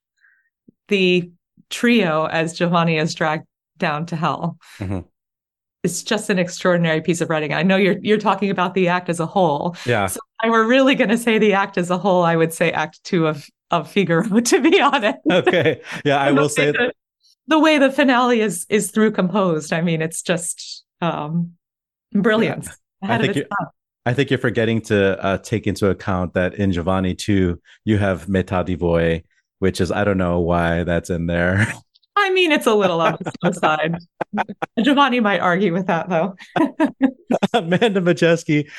[0.87, 1.31] the
[1.69, 3.45] trio as Giovanni is dragged
[3.77, 4.57] down to hell.
[4.79, 5.05] Mhm.
[5.83, 7.53] It's just an extraordinary piece of writing.
[7.53, 9.75] I know you're you're talking about the act as a whole.
[9.85, 12.35] yeah, So if I were really going to say the act as a whole, I
[12.35, 14.23] would say Act Two of of Figaro.
[14.41, 16.91] To be honest, okay, yeah, I will say the,
[17.47, 19.73] the way the finale is is through composed.
[19.73, 21.51] I mean, it's just um
[22.13, 22.69] brilliance.
[23.03, 23.45] I think you-.
[24.05, 28.27] I think you're forgetting to uh, take into account that in Giovanni two, you have
[28.27, 29.23] Metà di Voi,
[29.59, 31.67] which is I don't know why that's in there.
[32.17, 33.97] I mean, it's a little on the slow side.
[34.83, 36.35] Giovanni might argue with that, though.
[37.53, 38.69] Amanda Majeski,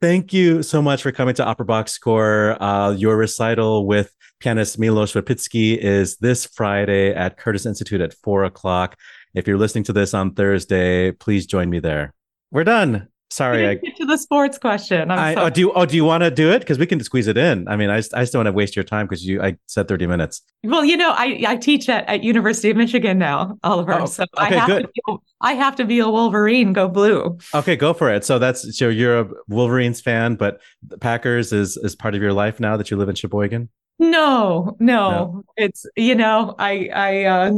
[0.00, 2.60] thank you so much for coming to Opera Box Score.
[2.62, 8.44] Uh, your recital with pianist Milos Repický is this Friday at Curtis Institute at four
[8.44, 8.96] o'clock.
[9.34, 12.14] If you're listening to this on Thursday, please join me there.
[12.50, 13.09] We're done.
[13.32, 15.10] Sorry, I, get to the sports question.
[15.10, 15.46] I'm I sorry.
[15.46, 17.38] oh, do you oh do you want to do it because we can squeeze it
[17.38, 17.68] in.
[17.68, 19.86] I mean, I, I just don't want to waste your time because you I said
[19.86, 20.42] thirty minutes.
[20.64, 23.94] well, you know, I, I teach at, at University of Michigan now, Oliver.
[23.94, 24.82] Oh, so I have good.
[24.82, 26.72] to be, I have to be a Wolverine.
[26.72, 27.38] Go blue.
[27.54, 28.24] Okay, go for it.
[28.24, 32.32] So that's so you're a Wolverines fan, but the Packers is is part of your
[32.32, 33.68] life now that you live in Sheboygan.
[34.00, 35.44] No, no, No.
[35.56, 37.52] it's you know, I I uh,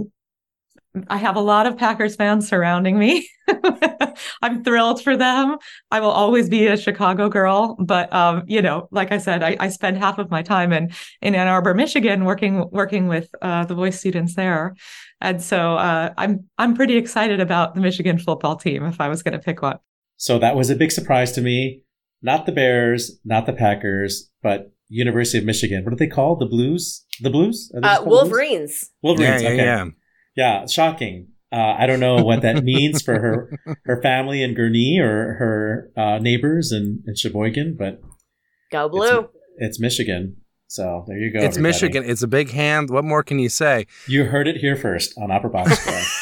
[1.09, 3.29] I have a lot of Packers fans surrounding me.
[4.43, 5.57] I'm thrilled for them.
[5.91, 9.57] I will always be a Chicago girl, but um, you know, like I said, I,
[9.59, 13.65] I spend half of my time in in Ann Arbor, Michigan, working working with uh,
[13.65, 14.75] the voice students there,
[15.21, 18.85] and so uh, I'm I'm pretty excited about the Michigan football team.
[18.85, 19.79] If I was going to pick one,
[20.17, 21.83] So that was a big surprise to me.
[22.21, 25.85] Not the Bears, not the Packers, but University of Michigan.
[25.85, 26.39] What are they called?
[26.41, 27.05] The Blues?
[27.21, 27.73] The Blues?
[27.75, 28.21] Uh, just called the Blues?
[28.23, 28.91] Wolverines.
[29.03, 29.43] Wolverines.
[29.43, 29.65] yeah, yeah, okay.
[29.65, 29.85] yeah.
[30.37, 31.29] Yeah, shocking.
[31.53, 35.91] Uh, I don't know what that means for her her family in Gurnee or her
[35.97, 38.01] uh, neighbors in, in Sheboygan, but
[38.71, 39.29] Go blue.
[39.59, 40.37] it's Michigan.
[40.69, 41.41] So there you go.
[41.41, 41.63] It's everybody.
[41.75, 42.05] Michigan.
[42.11, 42.89] It's a big hand.
[42.89, 43.87] What more can you say?
[44.09, 46.01] You heard it here first on Opera Box Score.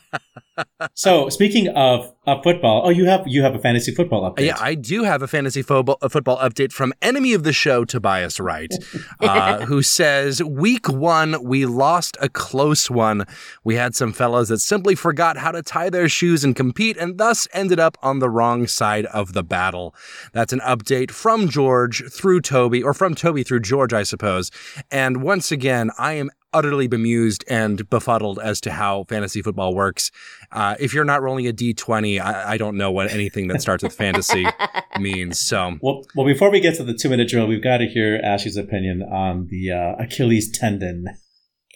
[0.94, 4.46] so speaking of, of football, oh, you have you have a fantasy football update.
[4.46, 7.84] Yeah, I do have a fantasy football, a football update from enemy of the show,
[7.84, 8.72] Tobias Wright,
[9.20, 13.24] uh, who says, Week one, we lost a close one.
[13.64, 17.18] We had some fellas that simply forgot how to tie their shoes and compete and
[17.18, 19.94] thus ended up on the wrong side of the battle.
[20.32, 24.50] That's an update from George through Toby, or from Toby through George, I suppose.
[24.90, 30.10] And once again, I am utterly bemused and befuddled as to how fantasy football works.
[30.50, 33.82] Uh, if you're not rolling a d20, I, I don't know what anything that starts
[33.82, 34.46] with fantasy
[34.98, 35.38] means.
[35.38, 38.20] So, Well, well, before we get to the two minute drill, we've got to hear
[38.22, 41.06] Ashley's opinion on the uh, Achilles tendon.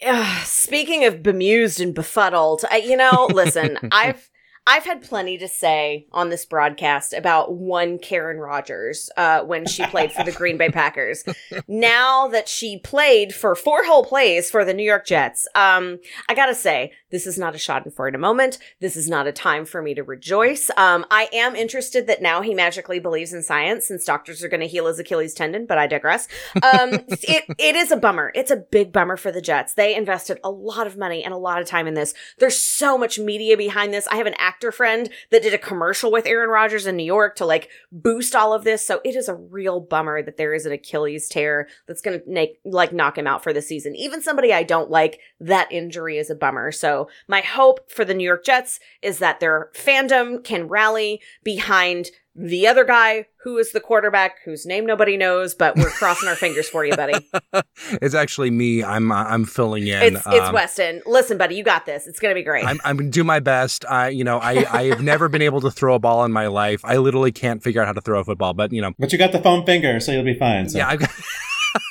[0.05, 4.29] Ugh, speaking of bemused and befuddled, I, you know, listen, I've
[4.67, 9.85] I've had plenty to say on this broadcast about one Aaron Rodgers uh, when she
[9.85, 11.23] played for the Green Bay Packers.
[11.67, 16.33] Now that she played for four whole plays for the New York Jets, um, I
[16.33, 18.57] gotta say this is not a shot in Schadenfreude a moment.
[18.79, 20.69] This is not a time for me to rejoice.
[20.77, 24.61] Um, I am interested that now he magically believes in science since doctors are going
[24.61, 26.27] to heal his Achilles tendon, but I digress.
[26.55, 28.31] Um, it it is a bummer.
[28.35, 29.73] It's a big bummer for the Jets.
[29.73, 32.13] They invested a lot of money and a lot of time in this.
[32.39, 34.07] There's so much media behind this.
[34.07, 37.35] I have an actor friend that did a commercial with Aaron Rodgers in New York
[37.37, 38.85] to like boost all of this.
[38.85, 42.29] So it is a real bummer that there is an Achilles tear that's going to
[42.29, 43.95] make like knock him out for the season.
[43.95, 46.71] Even somebody I don't like, that injury is a bummer.
[46.71, 52.09] So my hope for the New York Jets is that their fandom can rally behind
[52.37, 56.35] the other guy who is the quarterback whose name nobody knows, but we're crossing our
[56.35, 57.13] fingers for you, buddy.
[57.93, 58.83] it's actually me.
[58.83, 60.01] I'm uh, I'm filling in.
[60.15, 61.01] It's it's Um, Weston.
[61.07, 62.05] Listen, buddy, you got this.
[62.05, 62.63] It's gonna be great.
[62.65, 63.85] I'm, I'm gonna do my best.
[63.89, 66.45] I, you know, I, I have never been able to throw a ball in my
[66.47, 66.81] life.
[66.83, 68.53] I literally can't figure out how to throw a football.
[68.53, 70.69] But you know, But you got the foam finger, so you'll be fine.
[70.69, 70.77] So.
[70.77, 70.89] yeah.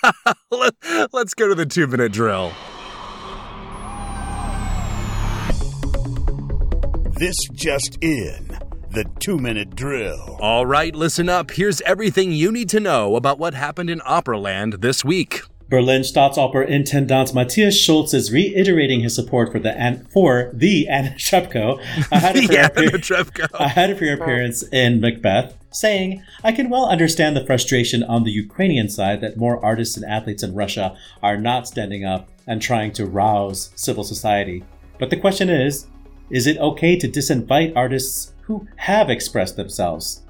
[0.05, 0.75] I, Let,
[1.13, 2.53] let's go to the two minute drill.
[7.19, 8.46] This just in.
[8.97, 10.39] The two minute drill.
[10.41, 11.51] All right, listen up.
[11.51, 15.43] Here's everything you need to know about what happened in Operaland this week.
[15.69, 21.11] Berlin Staatsoper intendant Matthias Schulz is reiterating his support for the An- for the Anna
[21.19, 21.79] Shepko
[22.11, 23.47] ahead of her, yeah, appear- Trevko.
[23.61, 28.31] ahead of her appearance in Macbeth, saying, "I can well understand the frustration on the
[28.33, 32.93] Ukrainian side that more artists and athletes in Russia are not standing up and trying
[32.93, 34.65] to rouse civil society.
[34.99, 35.87] But the question is,
[36.31, 40.23] is it okay to disinvite artists who have expressed themselves?"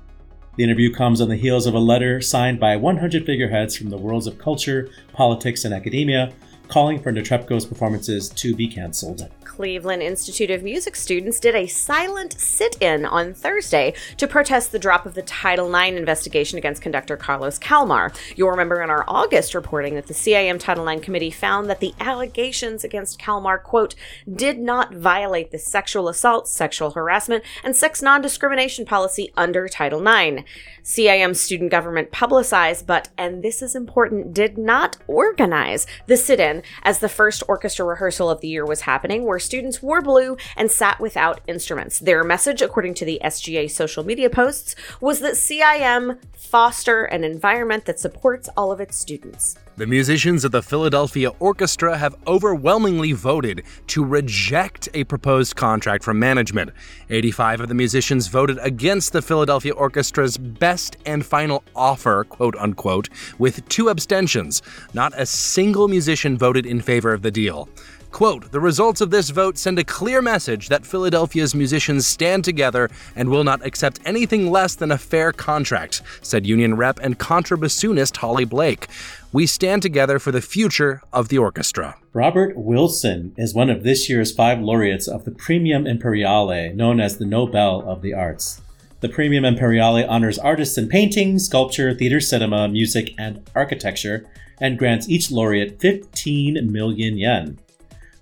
[0.57, 3.98] The interview comes on the heels of a letter signed by 100 figureheads from the
[3.98, 6.33] worlds of culture, politics, and academia,
[6.68, 9.29] calling for Netrebko's performances to be cancelled.
[9.56, 14.78] Cleveland Institute of Music students did a silent sit in on Thursday to protest the
[14.78, 18.12] drop of the Title IX investigation against conductor Carlos Kalmar.
[18.36, 21.94] You'll remember in our August reporting that the CIM Title IX committee found that the
[22.00, 23.94] allegations against Kalmar, quote,
[24.30, 30.06] did not violate the sexual assault, sexual harassment, and sex non discrimination policy under Title
[30.06, 30.42] IX.
[30.84, 36.62] CIM student government publicized, but, and this is important, did not organize the sit in
[36.82, 40.70] as the first orchestra rehearsal of the year was happening, where students wore blue and
[40.70, 41.98] sat without instruments.
[42.00, 47.87] Their message, according to the SGA social media posts, was that CIM foster an environment
[47.87, 49.56] that supports all of its students.
[49.76, 56.18] The musicians of the Philadelphia Orchestra have overwhelmingly voted to reject a proposed contract from
[56.18, 56.70] management.
[57.11, 63.11] 85 of the musicians voted against the Philadelphia Orchestra's best and final offer, quote unquote,
[63.38, 64.62] with two abstentions.
[64.94, 67.68] Not a single musician voted in favor of the deal.
[68.16, 72.88] Quote, the results of this vote send a clear message that Philadelphia's musicians stand together
[73.14, 78.16] and will not accept anything less than a fair contract, said union rep and contrabassoonist
[78.16, 78.87] Holly Blake.
[79.33, 81.98] We stand together for the future of the orchestra.
[82.14, 87.18] Robert Wilson is one of this year's five laureates of the Praemium Imperiale, known as
[87.18, 88.62] the Nobel of the Arts.
[89.00, 94.26] The Praemium Imperiale honors artists in painting, sculpture, theater, cinema, music, and architecture,
[94.59, 97.59] and grants each laureate 15 million yen.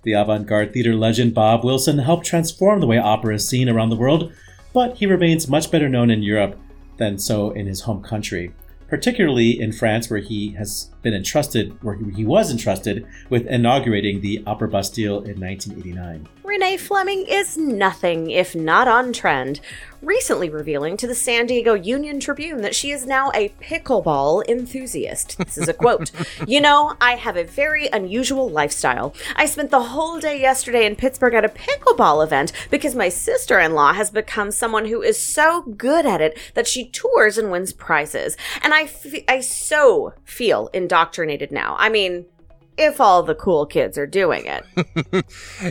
[0.05, 3.89] The avant garde theater legend Bob Wilson helped transform the way opera is seen around
[3.89, 4.31] the world,
[4.71, 6.59] but he remains much better known in Europe
[6.97, 8.53] than so in his home country,
[8.87, 14.43] particularly in France, where he has been entrusted, or he was entrusted with inaugurating the
[14.47, 16.27] Opera Bastille in 1989.
[16.43, 19.59] Renee Fleming is nothing if not on trend,
[20.01, 25.37] recently revealing to the San Diego Union Tribune that she is now a pickleball enthusiast.
[25.37, 26.11] This is a quote.
[26.47, 29.15] you know, I have a very unusual lifestyle.
[29.35, 33.59] I spent the whole day yesterday in Pittsburgh at a pickleball event because my sister
[33.59, 37.51] in law has become someone who is so good at it that she tours and
[37.51, 38.37] wins prizes.
[38.61, 41.75] And I, f- I so feel indoctrinated now.
[41.77, 42.25] I mean,
[42.77, 45.25] if all the cool kids are doing it.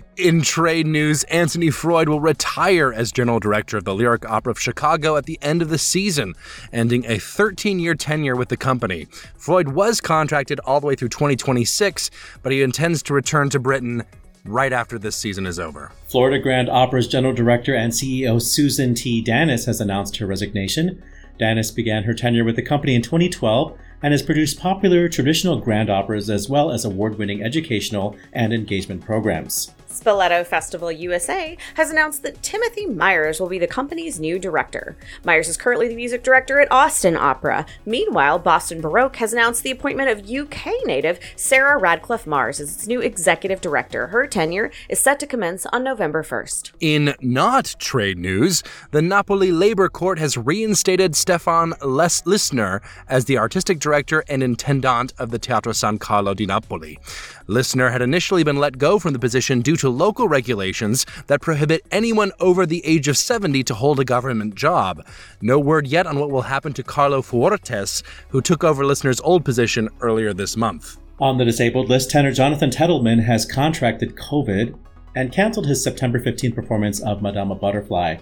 [0.19, 4.61] In trade news, Anthony Freud will retire as general director of the Lyric Opera of
[4.61, 6.35] Chicago at the end of the season,
[6.75, 9.07] ending a 13 year tenure with the company.
[9.37, 12.11] Freud was contracted all the way through 2026,
[12.43, 14.03] but he intends to return to Britain
[14.45, 15.91] right after this season is over.
[16.07, 19.25] Florida Grand Opera's general director and CEO Susan T.
[19.25, 21.03] Danis has announced her resignation.
[21.41, 25.89] Danis began her tenure with the company in 2012 and has produced popular traditional grand
[25.89, 29.74] operas as well as award winning educational and engagement programs.
[29.95, 34.97] Spoleto Festival USA has announced that Timothy Myers will be the company's new director.
[35.25, 37.65] Myers is currently the music director at Austin Opera.
[37.87, 42.87] Meanwhile, Boston Baroque has announced the appointment of UK native Sarah Radcliffe Mars as its
[42.87, 44.09] new executive director.
[44.09, 46.73] Her tenure is set to commence on November 1st.
[46.81, 53.39] In not trade news, the Napoli Labor Court has reinstated Stefan Les- Lissner as the
[53.39, 56.99] artistic director and intendant of the Teatro San Carlo di Napoli.
[57.47, 61.83] Lissner had initially been let go from the position due to local regulations that prohibit
[61.91, 65.07] anyone over the age of 70 to hold a government job.
[65.43, 69.45] No word yet on what will happen to Carlo Fuortes, who took over Lissner's old
[69.45, 70.99] position earlier this month.
[71.21, 74.79] On the disabled list, tenor Jonathan Tetelman has contracted COVID
[75.15, 78.17] and canceled his September 15 performance of Madama Butterfly.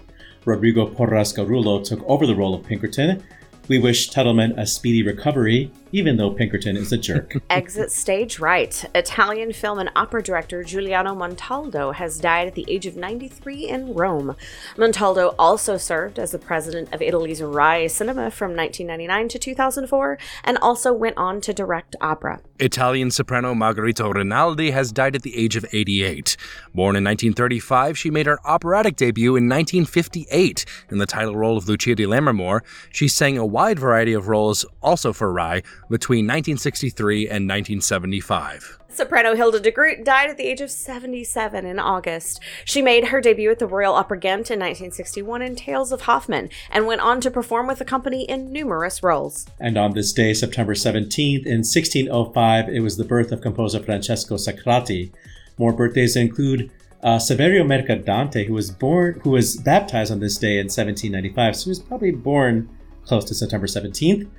[0.45, 3.23] Rodrigo Porras Garulo took over the role of Pinkerton,
[3.69, 7.35] we wish Tetelman a speedy recovery, even though Pinkerton is a jerk.
[7.51, 8.83] Exit stage right.
[8.95, 13.93] Italian film and opera director Giuliano Montaldo has died at the age of 93 in
[13.93, 14.35] Rome.
[14.75, 20.57] Montaldo also served as the president of Italy's Rai Cinema from 1999 to 2004 and
[20.57, 22.41] also went on to direct opera.
[22.59, 26.35] Italian soprano Margherita Rinaldi has died at the age of 88.
[26.73, 31.67] Born in 1935, she made her operatic debut in 1958 in the title role of
[31.67, 32.61] Lucia di Lammermoor.
[32.91, 38.79] She sang a wide variety of roles also for Rai between 1963 and 1975.
[38.93, 42.39] Soprano Hilda de Groot died at the age of 77 in August.
[42.63, 46.49] She made her debut at the Royal Opera Ghent in 1961 in Tales of Hoffmann
[46.69, 49.47] and went on to perform with the company in numerous roles.
[49.59, 54.35] And on this day, September 17th, in 1605, it was the birth of composer Francesco
[54.35, 55.11] Sacrati.
[55.57, 56.71] More birthdays include
[57.01, 61.63] uh, Saverio Mercadante, who was born, who was baptized on this day in 1795, so
[61.65, 62.69] he was probably born
[63.05, 64.29] close to September 17th.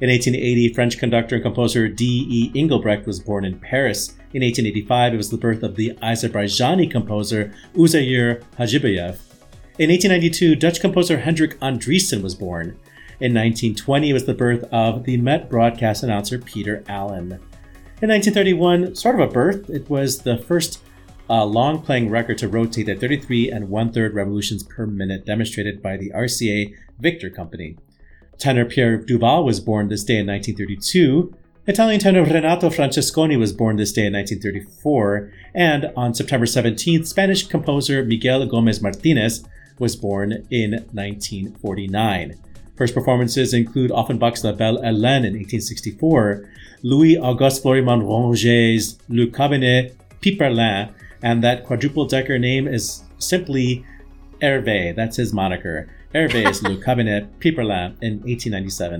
[0.00, 2.50] In 1880, French conductor and composer D.E.
[2.54, 4.08] Inghelbrecht was born in Paris.
[4.32, 9.18] In 1885, it was the birth of the Azerbaijani composer Uzeyir Hajibeyov.
[9.78, 12.68] In 1892, Dutch composer Hendrik Andriessen was born.
[13.20, 17.32] In 1920, it was the birth of the Met broadcast announcer Peter Allen.
[18.00, 20.82] In 1931, sort of a birth, it was the first
[21.28, 25.82] uh, long playing record to rotate at 33 and one third revolutions per minute, demonstrated
[25.82, 27.76] by the RCA Victor Company.
[28.40, 31.34] Tenor Pierre Duval was born this day in 1932.
[31.66, 35.30] Italian tenor Renato Francesconi was born this day in 1934.
[35.54, 39.44] And on September 17th, Spanish composer Miguel Gomez Martinez
[39.78, 42.34] was born in 1949.
[42.76, 46.48] First performances include Offenbach's La Belle Hélène in 1864,
[46.82, 50.90] Louis Auguste Florimond Ronger's Le Cabinet Piperlin,
[51.22, 53.84] and that quadruple decker name is simply
[54.40, 54.96] Hervé.
[54.96, 55.88] That's his moniker.
[56.14, 58.94] Hervé's Le Cabinet Piperlin in 1897.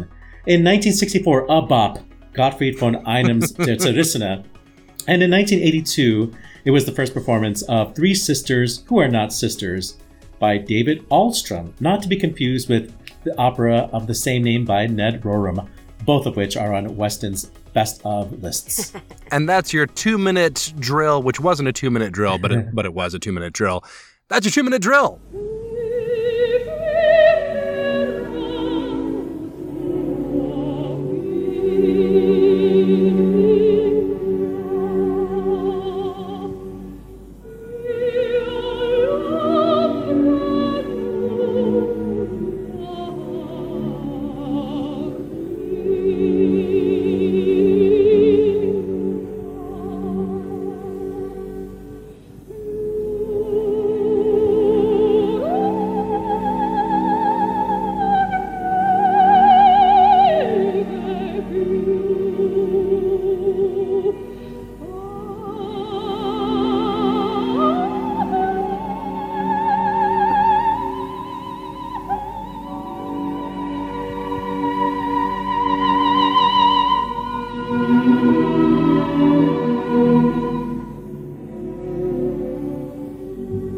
[0.47, 1.99] In 1964, a bop,
[2.33, 4.45] Gottfried von Einem's Der Zerrissene.
[5.09, 6.33] And in 1982,
[6.65, 9.97] it was the first performance of Three Sisters Who Are Not Sisters
[10.39, 12.95] by David Ahlstrom, not to be confused with
[13.25, 15.69] the opera of the same name by Ned Rorem,
[16.05, 18.93] both of which are on Weston's best of lists.
[19.33, 22.87] and that's your two minute drill, which wasn't a two minute drill, but it, but
[22.87, 23.85] it was a two minute drill.
[24.29, 25.21] That's your two minute drill.
[31.91, 32.40] you.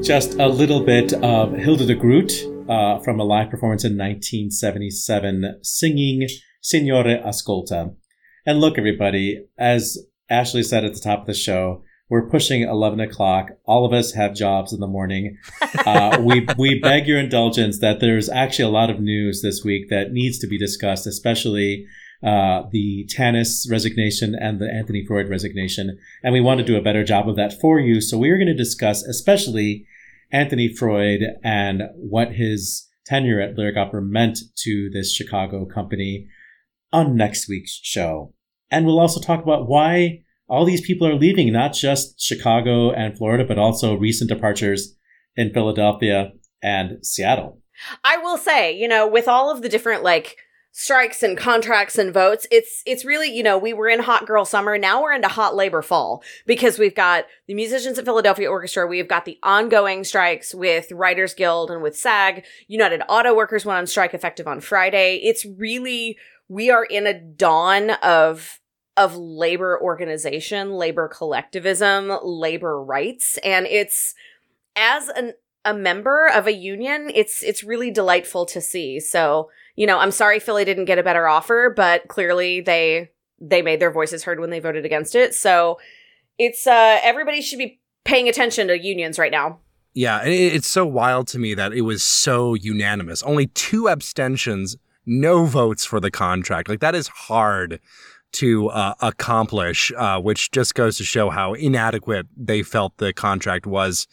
[0.02, 2.32] Just a little bit of Hilda de Groot
[2.68, 6.26] uh, from a live performance in 1977, singing
[6.60, 7.94] Signore Ascolta.
[8.44, 9.98] And look, everybody, as
[10.28, 13.50] Ashley said at the top of the show, we're pushing 11 o'clock.
[13.64, 15.38] All of us have jobs in the morning.
[15.86, 19.88] Uh, we, we beg your indulgence that there's actually a lot of news this week
[19.88, 21.86] that needs to be discussed, especially
[22.22, 25.98] uh, the Danis resignation and the Anthony Freud resignation.
[26.22, 28.00] And we want to do a better job of that for you.
[28.00, 29.86] So we're going to discuss especially
[30.32, 36.26] Anthony Freud and what his tenure at Lyric Opera meant to this Chicago company.
[36.92, 38.34] on next week's show.
[38.70, 43.16] And we'll also talk about why all these people are leaving, not just Chicago and
[43.16, 44.94] Florida, but also recent departures
[45.36, 47.60] in Philadelphia and Seattle.
[48.04, 50.36] I will say, you know, with all of the different like
[50.72, 54.44] strikes and contracts and votes, it's it's really, you know, we were in hot girl
[54.44, 58.86] summer, now we're into hot labor fall because we've got the musicians at Philadelphia Orchestra,
[58.86, 62.44] we've got the ongoing strikes with Writers Guild and with SAG.
[62.66, 65.20] United Auto Workers went on strike effective on Friday.
[65.22, 66.16] It's really
[66.48, 68.58] we are in a dawn of
[68.96, 74.14] of labor organization, labor collectivism, labor rights, and it's
[74.74, 78.98] as an a member of a union, it's it's really delightful to see.
[78.98, 83.10] So, you know, I'm sorry Philly didn't get a better offer, but clearly they
[83.40, 85.34] they made their voices heard when they voted against it.
[85.34, 85.78] So,
[86.38, 89.60] it's uh everybody should be paying attention to unions right now.
[89.94, 93.22] Yeah, it's so wild to me that it was so unanimous.
[93.22, 96.70] Only two abstentions, no votes for the contract.
[96.70, 97.78] Like that is hard
[98.32, 103.66] to uh, accomplish, uh, which just goes to show how inadequate they felt the contract
[103.66, 104.06] was.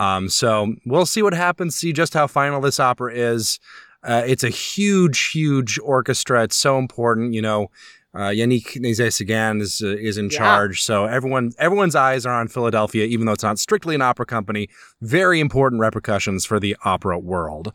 [0.00, 3.60] Um, so we'll see what happens, see just how final this opera is.
[4.02, 6.42] Uh, it's a huge, huge orchestra.
[6.44, 7.70] It's so important, you know.
[8.12, 10.38] Uh, Yannick Nézet-Séguin is uh, is in yeah.
[10.38, 14.26] charge, so everyone everyone's eyes are on Philadelphia, even though it's not strictly an opera
[14.26, 14.68] company.
[15.00, 17.72] Very important repercussions for the opera world.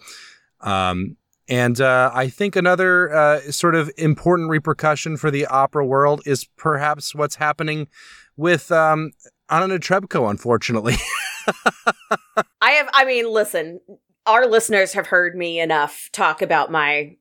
[0.59, 1.15] Um,
[1.47, 6.45] and uh, I think another uh, sort of important repercussion for the opera world is
[6.57, 7.87] perhaps what's happening
[8.35, 9.11] with um,
[9.49, 10.95] Anna Trebko, unfortunately.
[12.61, 13.79] I have, I mean, listen,
[14.25, 17.17] our listeners have heard me enough talk about my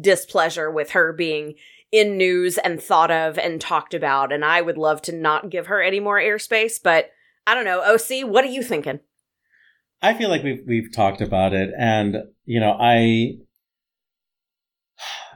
[0.00, 1.54] displeasure with her being
[1.90, 4.32] in news and thought of and talked about.
[4.32, 7.10] And I would love to not give her any more airspace, but
[7.46, 7.82] I don't know.
[7.82, 9.00] OC, what are you thinking?
[10.00, 13.34] I feel like we've we've talked about it, and you know, I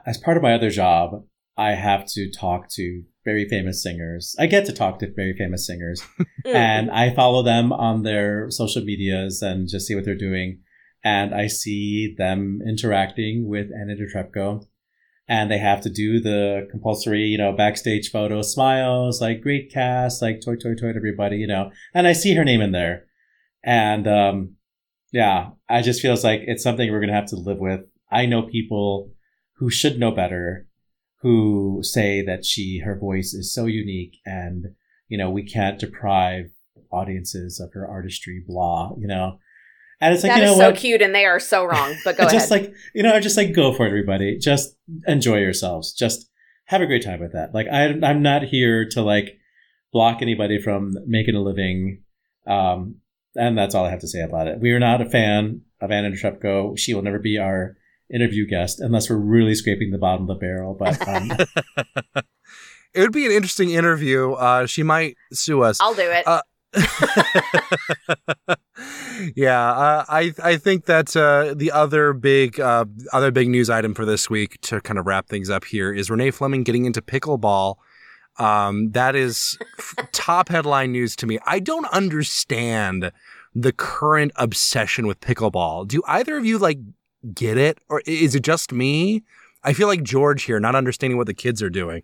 [0.05, 1.23] as part of my other job,
[1.55, 4.35] I have to talk to very famous singers.
[4.37, 6.01] I get to talk to very famous singers,
[6.45, 6.53] mm.
[6.53, 10.59] and I follow them on their social medias and just see what they're doing.
[11.03, 14.65] And I see them interacting with Anna Netrebko,
[15.27, 20.21] and they have to do the compulsory, you know, backstage photo smiles, like great cast,
[20.21, 21.71] like toy, toy, toy, everybody, you know.
[21.93, 23.05] And I see her name in there,
[23.63, 24.55] and um,
[25.11, 27.81] yeah, I just feels like it's something we're gonna have to live with.
[28.11, 29.11] I know people
[29.57, 30.67] who should know better,
[31.21, 34.67] who say that she her voice is so unique and
[35.09, 36.51] you know we can't deprive
[36.91, 38.43] audiences of her artistry.
[38.45, 39.39] Blah, you know.
[39.99, 40.77] And it's like that you know is so what?
[40.77, 41.95] cute, and they are so wrong.
[42.03, 42.39] But go just ahead.
[42.39, 44.37] Just like you know, I just like go for it, everybody.
[44.37, 44.75] Just
[45.07, 45.93] enjoy yourselves.
[45.93, 46.29] Just
[46.65, 47.53] have a great time with that.
[47.53, 49.37] Like I, I'm not here to like
[49.91, 52.03] block anybody from making a living.
[52.45, 52.97] Um,
[53.35, 54.59] and that's all I have to say about it.
[54.59, 56.77] We are not a fan of Anna Netrebko.
[56.77, 57.77] She will never be our
[58.13, 60.75] interview guest unless we're really scraping the bottom of the barrel.
[60.77, 61.31] But um,
[62.93, 64.33] it would be an interesting interview.
[64.33, 65.79] Uh, she might sue us.
[65.81, 66.27] I'll do it.
[66.27, 66.41] Uh,
[69.35, 73.93] yeah, uh, I I think that uh, the other big uh, other big news item
[73.93, 77.01] for this week to kind of wrap things up here is Renee Fleming getting into
[77.01, 77.75] pickleball.
[78.37, 79.57] Um, that is
[80.11, 81.39] top headline news to me.
[81.45, 83.11] I don't understand
[83.55, 85.87] the current obsession with pickleball.
[85.87, 86.79] Do either of you like
[87.33, 87.79] get it?
[87.89, 89.23] Or is it just me?
[89.63, 92.03] I feel like George here, not understanding what the kids are doing.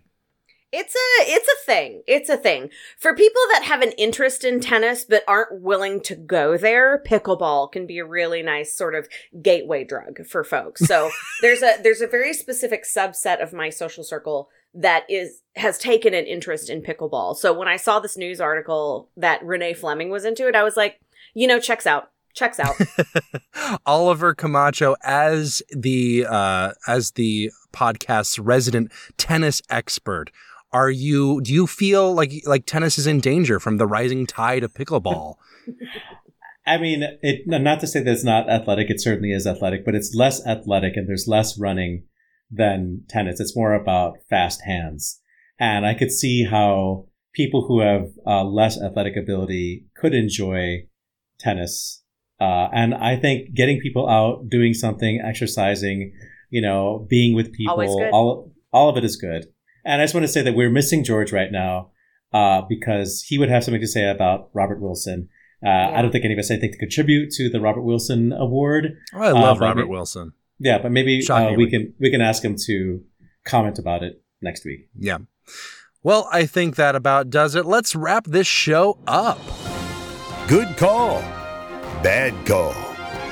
[0.76, 2.02] It's a it's a thing.
[2.08, 2.70] It's a thing.
[2.98, 7.70] For people that have an interest in tennis but aren't willing to go there, pickleball
[7.70, 9.08] can be a really nice sort of
[9.40, 10.84] gateway drug for folks.
[10.84, 11.10] So
[11.42, 16.12] there's a there's a very specific subset of my social circle that is has taken
[16.12, 17.36] an interest in pickleball.
[17.36, 20.76] So when I saw this news article that Renee Fleming was into it, I was
[20.76, 21.00] like,
[21.34, 22.74] you know, checks out checks out.
[23.86, 30.32] Oliver Camacho as the uh, as the podcast's resident tennis expert.
[30.74, 31.40] Are you?
[31.40, 35.36] Do you feel like like tennis is in danger from the rising tide of pickleball?
[36.66, 38.90] I mean, it not to say that it's not athletic.
[38.90, 42.04] It certainly is athletic, but it's less athletic and there's less running
[42.50, 43.40] than tennis.
[43.40, 45.20] It's more about fast hands,
[45.58, 50.88] and I could see how people who have uh, less athletic ability could enjoy
[51.38, 52.04] tennis
[52.40, 56.12] uh, and I think getting people out, doing something, exercising,
[56.50, 57.74] you know, being with people,
[58.12, 59.46] all all of it is good.
[59.84, 61.90] And I just want to say that we're missing George right now
[62.32, 65.28] uh, because he would have something to say about Robert Wilson.
[65.64, 65.98] Uh, yeah.
[65.98, 68.96] I don't think any of us have anything to contribute to the Robert Wilson Award.
[69.14, 70.32] Oh, I love uh, Robert maybe, Wilson.
[70.58, 73.02] Yeah, but maybe uh, we can we can ask him to
[73.44, 74.88] comment about it next week.
[74.98, 75.18] Yeah.
[76.02, 77.64] Well, I think that about does it.
[77.64, 79.38] Let's wrap this show up.
[80.48, 81.22] Good call
[82.04, 82.83] bad call.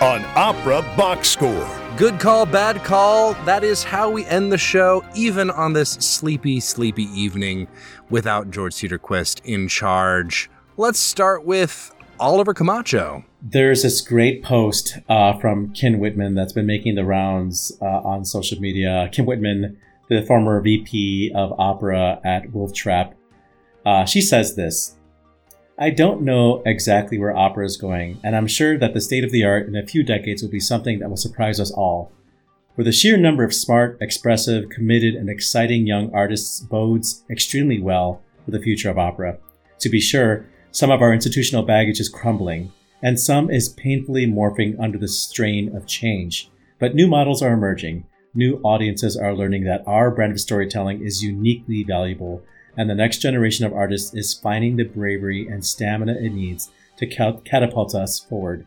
[0.03, 1.71] On Opera Box Score.
[1.97, 3.35] Good call, bad call.
[3.45, 7.69] That is how we end the show, even on this sleepy, sleepy evening
[8.11, 10.51] without George Cedarquist in charge.
[10.77, 13.23] Let's start with Oliver Camacho.
[13.41, 18.25] There's this great post uh, from Kim Witman that's been making the rounds uh, on
[18.25, 19.09] social media.
[19.13, 19.77] Kim Witman,
[20.09, 23.15] the former VP of opera at Wolf Trap,
[23.87, 24.97] uh, she says this
[25.83, 29.33] I don't know exactly where opera is going, and I'm sure that the state of
[29.33, 32.13] the art in a few decades will be something that will surprise us all.
[32.77, 38.23] For the sheer number of smart, expressive, committed, and exciting young artists bodes extremely well
[38.45, 39.39] for the future of opera.
[39.81, 42.71] To be sure, some of our institutional baggage is crumbling,
[43.03, 46.49] and some is painfully morphing under the strain of change.
[46.79, 48.07] But new models are emerging.
[48.35, 52.45] New audiences are learning that our brand of storytelling is uniquely valuable,
[52.77, 57.07] and the next generation of artists is finding the bravery and stamina it needs to
[57.45, 58.67] catapult us forward.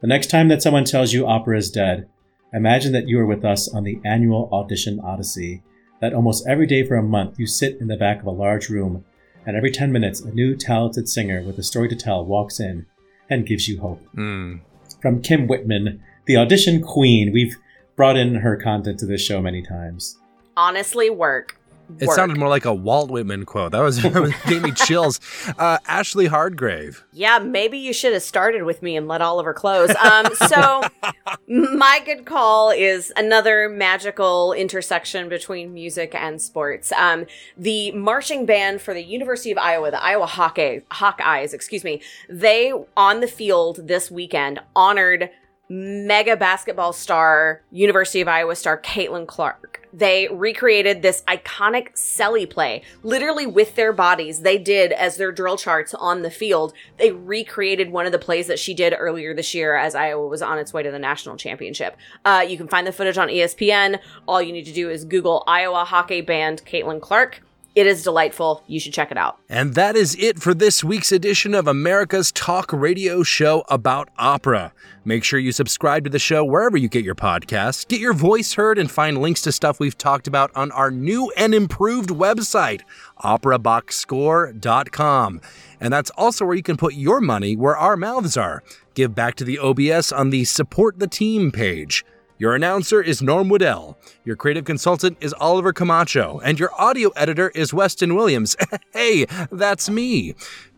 [0.00, 2.08] The next time that someone tells you opera is dead,
[2.52, 5.62] imagine that you are with us on the annual audition odyssey,
[6.00, 8.68] that almost every day for a month you sit in the back of a large
[8.68, 9.04] room,
[9.46, 12.86] and every 10 minutes a new talented singer with a story to tell walks in
[13.30, 14.02] and gives you hope.
[14.14, 14.60] Mm.
[15.00, 17.32] From Kim Witman, the audition queen.
[17.32, 17.56] We've
[17.96, 20.18] brought in her content to this show many times.
[20.56, 21.58] Honestly, work.
[21.98, 22.16] It Work.
[22.16, 23.72] sounded more like a Walt Whitman quote.
[23.72, 24.00] That was
[24.46, 25.20] gave me chills.
[25.58, 27.04] Uh, Ashley Hardgrave.
[27.12, 29.94] Yeah, maybe you should have started with me and let Oliver close.
[29.96, 30.82] Um, so
[31.48, 36.92] my good call is another magical intersection between music and sports.
[36.92, 37.26] Um,
[37.56, 42.72] the marching band for the University of Iowa, the Iowa Hawkeye, Hawkeyes, excuse me, they
[42.96, 45.30] on the field this weekend honored
[45.68, 49.73] mega basketball star, University of Iowa star Caitlin Clark.
[49.94, 54.40] They recreated this iconic Selly play, literally with their bodies.
[54.40, 56.72] They did as their drill charts on the field.
[56.96, 60.42] They recreated one of the plays that she did earlier this year as Iowa was
[60.42, 61.96] on its way to the national championship.
[62.24, 64.00] Uh, you can find the footage on ESPN.
[64.26, 67.42] All you need to do is Google Iowa Hawkeye band Caitlin Clark.
[67.74, 68.62] It is delightful.
[68.68, 69.38] You should check it out.
[69.48, 74.72] And that is it for this week's edition of America's Talk Radio show about opera.
[75.04, 78.54] Make sure you subscribe to the show wherever you get your podcasts, get your voice
[78.54, 82.82] heard, and find links to stuff we've talked about on our new and improved website,
[83.24, 85.40] operaboxscore.com.
[85.80, 88.62] And that's also where you can put your money where our mouths are.
[88.94, 92.04] Give back to the OBS on the Support the Team page.
[92.36, 93.94] Your announcer is Norm Woodell.
[94.24, 96.40] Your creative consultant is Oliver Camacho.
[96.42, 98.56] And your audio editor is Weston Williams.
[98.92, 100.34] hey, that's me.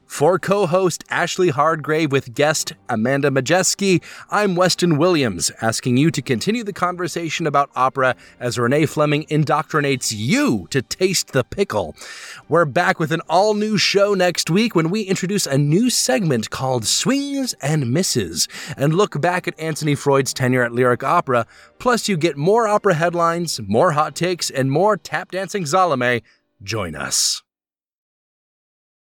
[0.06, 6.22] For co host Ashley Hardgrave with guest Amanda Majeski, I'm Weston Williams, asking you to
[6.22, 11.94] continue the conversation about opera as Renee Fleming indoctrinates you to taste the pickle.
[12.48, 16.48] We're back with an all new show next week when we introduce a new segment
[16.50, 21.46] called Swings and Misses and look back at Anthony Freud's tenure at Lyric Opera.
[21.78, 26.22] Plus, you get more opera headlines, more hot takes, and more tap dancing Salome.
[26.62, 27.42] Join us.